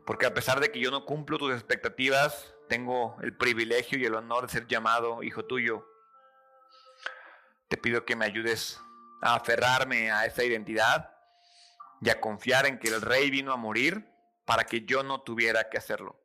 Porque 0.06 0.26
a 0.26 0.34
pesar 0.34 0.60
de 0.60 0.72
que 0.72 0.80
yo 0.80 0.92
no 0.92 1.06
cumplo 1.06 1.38
tus 1.38 1.54
expectativas, 1.54 2.54
tengo 2.68 3.18
el 3.22 3.36
privilegio 3.36 3.98
y 3.98 4.06
el 4.06 4.16
honor 4.16 4.48
de 4.48 4.54
ser 4.54 4.68
llamado 4.68 5.24
hijo 5.24 5.46
tuyo. 5.46 5.88
Te 7.70 7.78
pido 7.78 8.04
que 8.04 8.18
me 8.18 8.26
ayudes 8.26 8.82
a 9.22 9.36
aferrarme 9.36 10.12
a 10.12 10.26
esa 10.26 10.44
identidad 10.44 11.16
y 12.02 12.10
a 12.10 12.20
confiar 12.20 12.66
en 12.66 12.78
que 12.78 12.90
el 12.90 13.02
rey 13.02 13.30
vino 13.30 13.54
a 13.54 13.58
morir 13.58 14.06
para 14.44 14.66
que 14.66 14.82
yo 14.82 15.02
no 15.04 15.22
tuviera 15.22 15.70
que 15.70 15.78
hacerlo. 15.78 16.20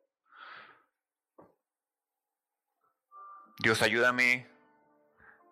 Dios, 3.59 3.81
ayúdame 3.81 4.49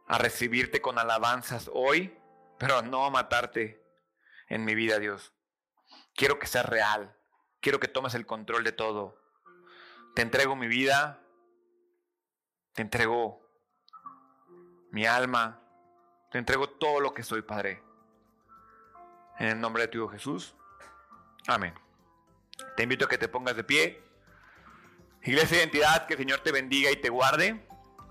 a 0.07 0.17
recibirte 0.17 0.81
con 0.81 0.99
alabanzas 0.99 1.69
hoy, 1.73 2.17
pero 2.57 2.81
no 2.81 3.09
matarte 3.11 3.83
en 4.47 4.65
mi 4.65 4.75
vida, 4.75 4.99
Dios. 4.99 5.33
Quiero 6.15 6.39
que 6.39 6.47
seas 6.47 6.65
real. 6.65 7.15
Quiero 7.61 7.79
que 7.79 7.87
tomes 7.87 8.13
el 8.13 8.25
control 8.25 8.63
de 8.63 8.71
todo. 8.71 9.17
Te 10.13 10.21
entrego 10.21 10.55
mi 10.55 10.67
vida. 10.67 11.21
Te 12.75 12.81
entrego 12.81 13.41
mi 14.91 15.05
alma, 15.05 15.61
te 16.29 16.37
entrego 16.37 16.69
todo 16.69 16.99
lo 16.99 17.13
que 17.13 17.23
soy, 17.23 17.41
Padre. 17.41 17.81
En 19.39 19.47
el 19.47 19.59
nombre 19.61 19.83
de 19.83 19.87
tu 19.87 19.97
Hijo 19.97 20.09
Jesús. 20.09 20.55
Amén. 21.47 21.73
Te 22.75 22.83
invito 22.83 23.05
a 23.05 23.07
que 23.07 23.17
te 23.17 23.29
pongas 23.29 23.55
de 23.55 23.63
pie. 23.63 24.03
Iglesia 25.23 25.57
de 25.57 25.63
Identidad, 25.63 26.05
que 26.05 26.15
el 26.15 26.19
Señor 26.19 26.39
te 26.39 26.51
bendiga 26.51 26.91
y 26.91 26.97
te 26.97 27.09
guarde. 27.09 27.65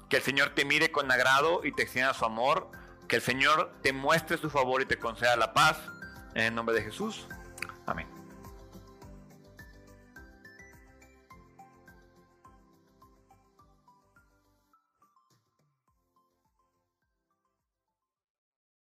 Que 0.09 0.17
el 0.17 0.23
Señor 0.23 0.55
te 0.55 0.65
mire 0.65 0.91
con 0.91 1.11
agrado 1.13 1.63
y 1.63 1.73
te 1.73 1.83
extienda 1.83 2.15
su 2.15 2.25
amor. 2.25 2.71
Que 3.15 3.19
el 3.19 3.23
Señor 3.23 3.71
te 3.81 3.93
muestre 3.93 4.37
su 4.37 4.51
favor 4.51 4.83
y 4.83 4.87
te 4.87 4.99
conceda 4.99 5.37
la 5.37 5.55
paz. 5.55 5.79
En 6.35 6.47
el 6.47 6.55
nombre 6.57 6.75
de 6.75 6.83
Jesús. 6.83 7.29
Amén. 7.87 8.09